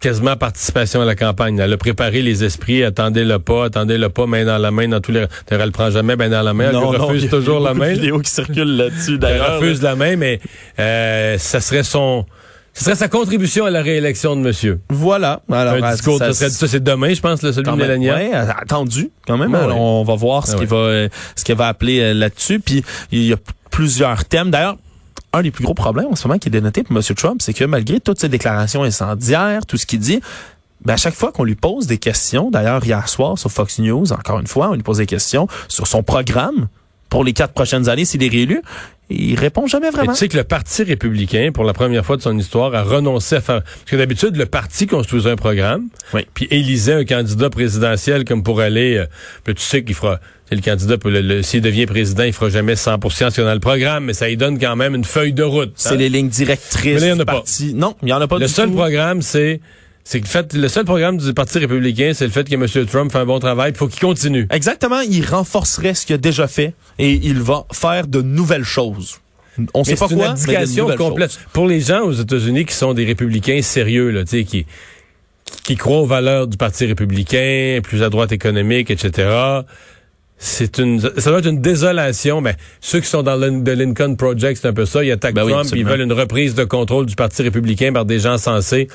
quasiment 0.00 0.34
participation 0.34 1.02
à 1.02 1.04
la 1.04 1.14
campagne. 1.14 1.58
Elle 1.58 1.74
a 1.74 1.76
préparé 1.76 2.22
les 2.22 2.42
esprits, 2.42 2.82
attendez-le 2.84 3.38
pas, 3.38 3.66
attendez-le 3.66 4.08
pas, 4.08 4.24
main 4.24 4.46
dans 4.46 4.56
la 4.56 4.70
main 4.70 4.88
dans 4.88 5.02
tous 5.02 5.12
les... 5.12 5.26
Elle 5.48 5.60
le 5.62 5.70
prend 5.70 5.90
jamais 5.90 6.16
main 6.16 6.30
dans 6.30 6.40
la 6.40 6.54
main, 6.54 6.70
elle 6.70 6.76
refuse 6.76 7.28
toujours 7.28 7.60
la 7.60 7.74
main. 7.74 7.88
Il 7.88 7.90
y 7.90 7.92
a 7.92 8.00
vidéos 8.00 8.20
qui 8.20 8.30
circulent 8.30 8.76
là-dessus 8.78 9.18
d'ailleurs. 9.18 9.56
Elle 9.56 9.56
refuse 9.58 9.82
la 9.82 9.96
main, 9.96 10.16
mais 10.16 10.40
euh, 10.78 11.36
ça 11.36 11.60
serait 11.60 11.82
son 11.82 12.24
ce 12.72 12.84
serait 12.84 12.96
sa 12.96 13.08
contribution 13.08 13.64
à 13.64 13.70
la 13.70 13.82
réélection 13.82 14.36
de 14.36 14.40
monsieur. 14.40 14.80
Voilà. 14.88 15.42
Alors, 15.50 15.74
un 15.82 15.92
discours, 15.92 16.18
ça, 16.18 16.32
ça 16.32 16.68
c'est 16.68 16.82
demain, 16.82 17.12
je 17.12 17.20
pense, 17.20 17.42
le 17.42 17.52
celui 17.52 17.70
de 17.70 17.76
Mélania. 17.76 18.16
Oui, 18.16 18.32
attendu 18.32 19.10
quand 19.26 19.36
même. 19.36 19.54
on 19.54 20.04
va 20.04 20.14
voir 20.14 20.46
ce 20.46 20.54
ah 20.54 20.58
qu'il 20.58 20.68
va 20.68 21.08
ce 21.34 21.44
qu'il 21.44 21.56
va 21.56 21.68
appeler 21.68 22.00
euh, 22.00 22.14
là-dessus. 22.14 22.60
Puis 22.60 22.84
il 23.12 23.24
y 23.24 23.32
a 23.32 23.36
plusieurs 23.70 24.24
thèmes. 24.24 24.50
D'ailleurs, 24.50 24.76
un 25.32 25.42
des 25.42 25.50
plus 25.50 25.64
gros 25.64 25.74
problèmes 25.74 26.08
en 26.10 26.16
ce 26.16 26.26
moment 26.26 26.38
qui 26.38 26.48
est 26.48 26.52
dénoté 26.52 26.82
pour 26.82 26.96
M. 26.96 27.02
Trump, 27.16 27.40
c'est 27.42 27.52
que 27.52 27.64
malgré 27.64 28.00
toutes 28.00 28.20
ses 28.20 28.28
déclarations 28.28 28.82
incendiaires, 28.82 29.64
tout 29.66 29.76
ce 29.76 29.86
qu'il 29.86 30.00
dit, 30.00 30.20
ben 30.84 30.94
à 30.94 30.96
chaque 30.96 31.14
fois 31.14 31.32
qu'on 31.32 31.44
lui 31.44 31.54
pose 31.54 31.86
des 31.86 31.98
questions, 31.98 32.50
d'ailleurs 32.50 32.84
hier 32.84 33.08
soir 33.08 33.38
sur 33.38 33.50
Fox 33.50 33.78
News, 33.78 34.12
encore 34.12 34.40
une 34.40 34.46
fois, 34.46 34.70
on 34.70 34.74
lui 34.74 34.82
pose 34.82 34.98
des 34.98 35.06
questions 35.06 35.46
sur 35.68 35.86
son 35.86 36.02
programme 36.02 36.68
pour 37.08 37.24
les 37.24 37.32
quatre 37.32 37.52
prochaines 37.52 37.88
années 37.88 38.04
s'il 38.04 38.22
est 38.22 38.28
réélu, 38.28 38.62
il 39.10 39.38
répond 39.38 39.66
jamais 39.66 39.90
vraiment. 39.90 40.12
tu 40.12 40.18
sais 40.18 40.28
que 40.28 40.36
le 40.36 40.44
Parti 40.44 40.84
républicain, 40.84 41.50
pour 41.52 41.64
la 41.64 41.72
première 41.72 42.04
fois 42.04 42.16
de 42.16 42.22
son 42.22 42.36
histoire, 42.38 42.74
a 42.74 42.82
renoncé 42.82 43.36
à 43.36 43.40
faire... 43.40 43.62
Parce 43.62 43.84
que 43.86 43.96
d'habitude, 43.96 44.36
le 44.36 44.46
parti 44.46 44.86
construisait 44.86 45.30
un 45.30 45.36
programme, 45.36 45.88
oui. 46.14 46.26
puis 46.32 46.46
élisait 46.50 46.94
un 46.94 47.04
candidat 47.04 47.50
présidentiel 47.50 48.24
comme 48.24 48.42
pour 48.42 48.60
aller... 48.60 48.98
Euh, 48.98 49.06
puis 49.44 49.54
tu 49.54 49.62
sais 49.62 49.82
qu'il 49.82 49.94
fera... 49.94 50.20
Le 50.52 50.60
candidat, 50.60 50.96
s'il 51.42 51.60
devient 51.60 51.86
président, 51.86 52.24
il 52.24 52.32
fera 52.32 52.50
jamais 52.50 52.74
100 52.74 52.96
ce 53.08 53.30
qu'il 53.30 53.44
dans 53.44 53.54
le 53.54 53.60
programme, 53.60 54.06
mais 54.06 54.14
ça 54.14 54.26
lui 54.26 54.36
donne 54.36 54.58
quand 54.58 54.74
même 54.74 54.96
une 54.96 55.04
feuille 55.04 55.32
de 55.32 55.44
route. 55.44 55.72
C'est 55.76 55.90
hein. 55.90 55.96
les 55.96 56.08
lignes 56.08 56.28
directrices 56.28 57.04
du 57.04 57.24
parti. 57.24 57.72
Non, 57.74 57.94
il 58.02 58.06
n'y 58.06 58.12
en 58.12 58.20
a 58.20 58.26
pas 58.26 58.38
Le 58.38 58.48
seul 58.48 58.72
programme, 58.72 59.22
c'est 59.22 59.60
c'est 60.04 60.20
que 60.20 60.28
fait, 60.28 60.54
le 60.54 60.68
seul 60.68 60.84
programme 60.84 61.18
du 61.18 61.32
Parti 61.34 61.58
républicain, 61.58 62.12
c'est 62.14 62.24
le 62.24 62.30
fait 62.30 62.48
que 62.48 62.54
M. 62.54 62.86
Trump 62.86 63.12
fait 63.12 63.18
un 63.18 63.26
bon 63.26 63.38
travail. 63.38 63.72
Il 63.72 63.76
faut 63.76 63.86
qu'il 63.86 64.00
continue. 64.00 64.46
Exactement. 64.50 65.00
Il 65.00 65.24
renforcerait 65.24 65.94
ce 65.94 66.06
qu'il 66.06 66.14
a 66.14 66.18
déjà 66.18 66.48
fait 66.48 66.74
et 66.98 67.12
il 67.12 67.40
va 67.40 67.66
faire 67.72 68.06
de 68.06 68.22
nouvelles 68.22 68.64
choses. 68.64 69.20
On 69.74 69.84
sait 69.84 69.96
pas 69.96 70.08
quoi, 70.08 70.16
une 70.16 70.22
abdication 70.22 70.88
complète. 70.96 71.38
Pour 71.52 71.66
les 71.66 71.80
gens 71.80 72.02
aux 72.02 72.12
États-Unis 72.12 72.64
qui 72.64 72.74
sont 72.74 72.94
des 72.94 73.04
républicains 73.04 73.60
sérieux, 73.62 74.10
là, 74.10 74.24
qui, 74.24 74.66
qui 75.62 75.76
croient 75.76 76.00
aux 76.00 76.06
valeurs 76.06 76.46
du 76.46 76.56
Parti 76.56 76.86
républicain, 76.86 77.80
plus 77.82 78.02
à 78.02 78.08
droite 78.08 78.32
économique, 78.32 78.90
etc., 78.90 79.62
c'est 80.42 80.78
une, 80.78 80.98
ça 81.00 81.30
doit 81.30 81.40
être 81.40 81.48
une 81.50 81.60
désolation. 81.60 82.40
Mais 82.40 82.56
ceux 82.80 83.00
qui 83.00 83.06
sont 83.06 83.22
dans 83.22 83.36
le 83.36 83.48
Lincoln 83.74 84.14
Project, 84.16 84.58
c'est 84.62 84.68
un 84.68 84.72
peu 84.72 84.86
ça. 84.86 85.04
Ils 85.04 85.10
attaquent 85.12 85.34
Ben 85.34 85.44
oui, 85.44 85.52
Trump, 85.52 85.64
ils 85.66 85.68
absolument. 85.68 85.90
veulent 85.90 86.00
une 86.00 86.12
reprise 86.14 86.54
de 86.54 86.64
contrôle 86.64 87.04
du 87.04 87.14
Parti 87.14 87.42
républicain 87.42 87.92
par 87.92 88.06
des 88.06 88.18
gens 88.20 88.38
sensés. 88.38 88.88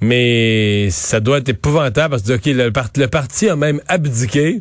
Mais 0.00 0.88
ça 0.90 1.20
doit 1.20 1.38
être 1.38 1.50
épouvantable 1.50 2.10
parce 2.12 2.22
que 2.22 2.32
ok, 2.32 2.46
le, 2.46 2.72
le 2.96 3.06
parti 3.08 3.48
a 3.48 3.56
même 3.56 3.80
abdiqué. 3.88 4.60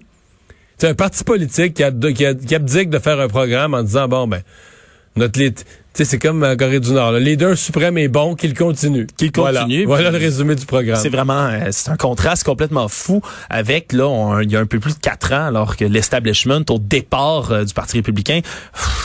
C'est 0.78 0.90
un 0.90 0.94
parti 0.94 1.24
politique 1.24 1.74
qui, 1.76 1.84
a, 1.84 1.92
qui, 1.92 2.26
a- 2.26 2.34
qui 2.34 2.54
abdique 2.54 2.90
de 2.90 3.00
faire 3.00 3.20
un 3.20 3.30
programme 3.30 3.74
en 3.74 3.82
disant 3.84 4.10
bon 4.10 4.28
ben 4.28 4.42
notre 5.16 5.40
c'est 6.04 6.20
comme 6.20 6.44
en 6.44 6.56
Corée 6.58 6.80
du 6.82 6.92
Nord. 6.92 7.14
Le 7.14 7.20
leader 7.20 7.58
suprême 7.58 7.98
est 7.98 8.08
bon, 8.10 8.36
qu'il 8.36 8.54
continue. 8.54 9.08
Qu'il 9.16 9.32
Voilà. 9.36 9.62
continue, 9.62 9.86
Voilà, 9.86 10.10
puis- 10.10 10.20
le 10.20 10.26
résumé 10.26 10.56
du 10.56 10.66
programme. 10.66 11.00
C'est 11.02 11.10
vraiment, 11.10 11.48
euh, 11.48 11.70
c'est 11.72 11.90
un 11.90 11.96
contraste 11.96 12.44
complètement 12.44 12.88
fou 12.90 13.22
avec, 13.50 13.94
là, 13.94 14.40
il 14.42 14.52
y 14.52 14.58
a 14.58 14.60
un 14.60 14.66
peu 14.66 14.80
plus 14.80 14.96
de 14.96 15.00
quatre 15.00 15.32
ans, 15.32 15.46
alors 15.48 15.78
que 15.78 15.86
l'establishment, 15.86 16.62
au 16.70 16.80
départ 16.80 17.52
euh, 17.52 17.64
du 17.64 17.74
Parti 17.74 17.98
républicain, 17.98 18.42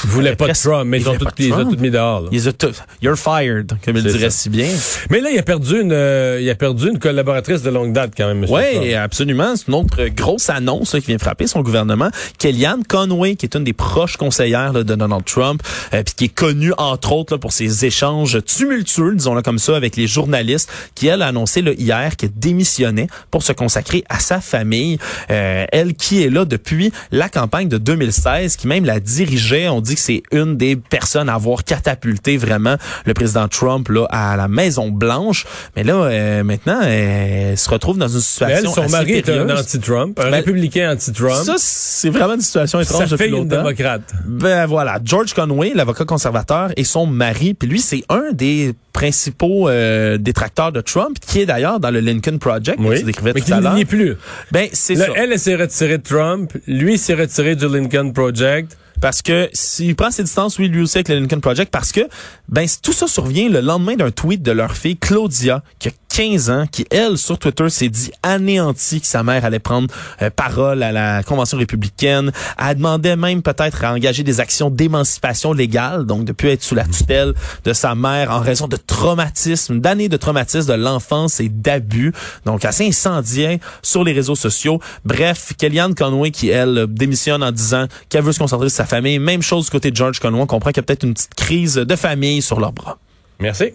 Ils 0.05 0.11
voulaient 0.11 0.35
pas 0.35 0.49
de 0.49 0.53
Trump, 0.55 0.85
mais 0.87 0.99
ils, 0.99 1.09
ont 1.09 1.13
de 1.13 1.19
ils 1.39 1.53
ont 1.53 1.65
tous 1.71 1.77
mis 1.77 1.91
dehors. 1.91 2.23
là. 2.23 2.29
ils 2.33 2.49
ont 2.49 2.53
tout- 2.53 2.73
you're 3.03 3.17
fired, 3.17 3.73
comme 3.85 3.97
il 3.97 4.03
dirait 4.03 4.31
ça. 4.31 4.31
si 4.31 4.49
bien. 4.49 4.67
Mais 5.11 5.21
là, 5.21 5.31
il 5.31 5.39
a 5.39 5.43
perdu 5.43 5.81
une, 5.81 5.93
euh, 5.93 6.39
il 6.41 6.49
a 6.51 6.55
perdu 6.55 6.89
une 6.89 6.99
collaboratrice 6.99 7.63
de 7.63 7.71
longue 7.71 7.93
date 7.93 8.13
quand 8.17 8.27
même. 8.27 8.45
Oui, 8.49 8.95
absolument. 8.95 9.55
C'est 9.57 9.69
une 9.69 9.75
autre 9.75 10.07
grosse 10.09 10.51
annonce 10.51 10.95
là, 10.95 11.01
qui 11.01 11.09
vient 11.09 11.19
frapper 11.19 11.47
son 11.47 11.61
gouvernement. 11.61 12.09
Kellyanne 12.39 12.83
Conway, 12.89 13.37
qui 13.37 13.47
est 13.47 13.55
une 13.55 13.65
des 13.65 13.73
proches 13.75 14.17
conseillères 14.17 14.73
là, 14.73 14.83
de 14.83 14.95
Donald 14.97 15.25
Trump, 15.25 15.63
euh, 15.95 16.03
puis 16.03 16.15
qui 16.15 16.25
est 16.25 16.29
connue 16.35 16.73
entre 16.81 17.13
autres 17.13 17.35
là, 17.35 17.39
pour 17.39 17.53
ses 17.53 17.85
échanges 17.85 18.43
tumultueux, 18.45 19.15
disons-le 19.15 19.43
comme 19.43 19.59
ça, 19.59 19.77
avec 19.77 19.97
les 19.97 20.07
journalistes, 20.07 20.71
qui 20.95 21.09
elle 21.09 21.23
a 21.23 21.27
annoncé 21.27 21.61
là, 21.63 21.73
hier 21.73 22.17
qu'elle 22.17 22.33
démissionnait 22.35 23.07
pour 23.31 23.43
se 23.43 23.53
consacrer 23.53 24.03
à 24.09 24.19
sa 24.19 24.41
famille. 24.41 24.99
Euh, 25.31 25.67
elle 25.73 25.95
qui 25.95 26.23
est 26.23 26.31
là 26.31 26.45
depuis 26.45 26.93
la 27.11 27.29
campagne 27.29 27.69
de 27.69 27.77
2016, 27.79 28.57
qui 28.57 28.67
même 28.67 28.85
la 28.85 28.99
dirigeait. 28.99 29.69
On 29.69 29.81
dit 29.81 29.95
que 29.95 30.01
c'est 30.01 30.23
une 30.33 30.57
des 30.57 30.77
personnes 30.77 31.29
à 31.29 31.35
avoir 31.35 31.65
catapulté 31.65 32.37
vraiment 32.39 32.77
le 33.05 33.15
président 33.15 33.47
Trump 33.49 33.89
là 33.89 34.07
à 34.11 34.37
la 34.37 34.49
Maison 34.49 34.89
Blanche. 34.89 35.47
Mais 35.77 35.85
là, 35.85 35.95
euh, 35.95 36.43
maintenant, 36.45 36.81
elle 36.81 37.59
se 37.59 37.69
retrouve 37.69 37.99
dans 37.99 38.09
une 38.09 38.15
Mais 38.17 38.21
situation 38.23 38.57
elle, 38.71 38.75
son 38.75 38.83
assez 38.83 38.93
mari 38.93 39.13
est 39.13 39.29
un 39.29 39.51
anti-Trump, 39.51 40.19
un 40.19 40.25
Ben, 40.25 40.35
républicain 40.35 40.93
anti-Trump. 40.93 41.45
Ça, 41.45 41.57
c'est 41.59 42.11
vraiment 42.11 42.35
une 42.35 42.41
situation 42.41 42.81
étrange 42.81 43.05
Sa 43.05 43.11
depuis 43.11 43.25
fille, 43.25 43.33
une 43.35 43.41
longtemps. 43.43 43.57
démocrate. 43.63 44.03
Ben 44.27 44.67
voilà, 44.67 44.99
George 45.05 45.35
Conway, 45.35 45.73
l'avocat 45.75 46.05
conservateur, 46.05 46.70
et 46.77 46.85
son 46.85 47.07
mari, 47.07 47.55
puis 47.55 47.69
lui, 47.69 47.81
c'est 47.81 48.03
un 48.09 48.33
des 48.33 48.75
principaux 48.93 49.69
euh, 49.69 50.19
détracteurs 50.19 50.73
de 50.73 50.81
Trump, 50.81 51.17
qui 51.21 51.41
est 51.41 51.47
d'ailleurs 51.47 51.81
dans 51.81 51.91
le 51.91 52.01
Lincoln 52.01 52.39
Project, 52.39 52.79
que 52.79 52.99
tu 52.99 53.05
décrivais 53.05 53.33
mais 53.35 53.41
tout 53.41 53.53
à 53.53 53.61
l'heure. 53.61 53.75
n'y 53.75 53.83
est 53.83 53.85
plus. 53.85 54.17
Ben 54.53 54.69
c'est 54.73 54.97
ça. 54.97 55.07
elle, 55.15 55.33
elle 55.33 55.39
s'est 55.39 55.57
retirée 55.57 55.99
de 55.99 56.03
Trump. 56.03 56.53
Lui 56.67 56.99
s'est 56.99 57.15
retiré 57.15 57.57
du 57.57 57.69
Lincoln 57.69 58.13
Project. 58.13 58.77
Parce 59.01 59.23
que 59.23 59.49
s'il 59.55 59.97
prend 59.97 60.11
ses 60.11 60.25
distances, 60.25 60.59
oui, 60.59 60.69
lui 60.69 60.83
aussi 60.83 60.99
avec 60.99 61.09
le 61.09 61.21
Lincoln 61.21 61.41
Project, 61.41 61.71
parce 61.71 61.91
que 61.91 62.03
ben 62.49 62.67
tout 62.83 62.93
ça 62.93 63.07
survient 63.07 63.49
le 63.49 63.61
lendemain 63.61 63.97
d'un 63.97 64.11
tweet 64.11 64.43
de 64.43 64.53
leur 64.53 64.77
fille 64.77 64.99
Claudia, 64.99 65.63
qui 65.79 65.89
a 65.89 65.93
15 66.11 66.51
ans, 66.51 66.65
qui 66.71 66.87
elle 66.91 67.17
sur 67.17 67.39
Twitter 67.39 67.71
s'est 67.71 67.89
dit 67.89 68.11
anéantie 68.23 69.01
que 69.01 69.07
sa 69.07 69.23
mère 69.23 69.45
allait 69.45 69.59
prendre 69.59 69.89
euh, 70.23 70.31
parole 70.31 70.83
à 70.83 70.93
la 70.93 71.23
convention 71.23 71.57
républicaine. 71.57 72.33
Elle 72.59 72.77
demandait 72.77 73.17
même 73.17 73.43
peut-être 73.43 73.85
à 73.85 73.93
engager 73.93 74.23
des 74.23 74.41
actions 74.41 74.71
d'émancipation 74.71 75.53
légale, 75.53 76.07
donc 76.07 76.25
de 76.25 76.33
plus 76.33 76.49
être 76.49 76.63
sous 76.63 76.75
la 76.75 76.85
tutelle 76.85 77.35
de 77.65 77.73
sa 77.73 77.95
mère 77.95 78.31
en 78.31 78.41
raison 78.41 78.67
de 78.67 78.77
traumatisme, 78.77 79.81
d'années 79.81 80.09
de 80.09 80.17
traumatisme 80.17 80.69
de 80.69 80.75
l'enfance 80.75 81.41
et 81.41 81.49
d'abus. 81.49 82.13
Donc 82.45 82.65
assez 82.65 82.87
incendiaire 82.87 83.59
sur 83.83 84.05
les 84.05 84.13
réseaux 84.13 84.35
sociaux. 84.35 84.81
Bref, 85.05 85.53
Kellyanne 85.57 85.95
Conway 85.95 86.31
qui 86.31 86.49
elle 86.49 86.87
démissionne 86.89 87.43
en 87.43 87.53
disant 87.53 87.87
qu'elle 88.09 88.23
veut 88.23 88.33
se 88.33 88.39
concentrer 88.39 88.69
sur 88.69 88.77
sa 88.77 88.87
famille. 88.87 89.19
Même 89.19 89.43
chose 89.43 89.67
du 89.67 89.71
côté 89.71 89.91
de 89.91 89.97
George 89.97 90.19
Conway. 90.19 90.41
On 90.41 90.47
comprend 90.47 90.71
qu'il 90.71 90.79
y 90.79 90.81
a 90.81 90.85
peut-être 90.85 91.05
une 91.05 91.15
petite 91.15 91.35
crise 91.35 91.75
de 91.75 91.97
famille 91.97 92.43
sur 92.43 92.59
leurs 92.59 92.73
bras. 92.73 92.99
Merci. 93.39 93.73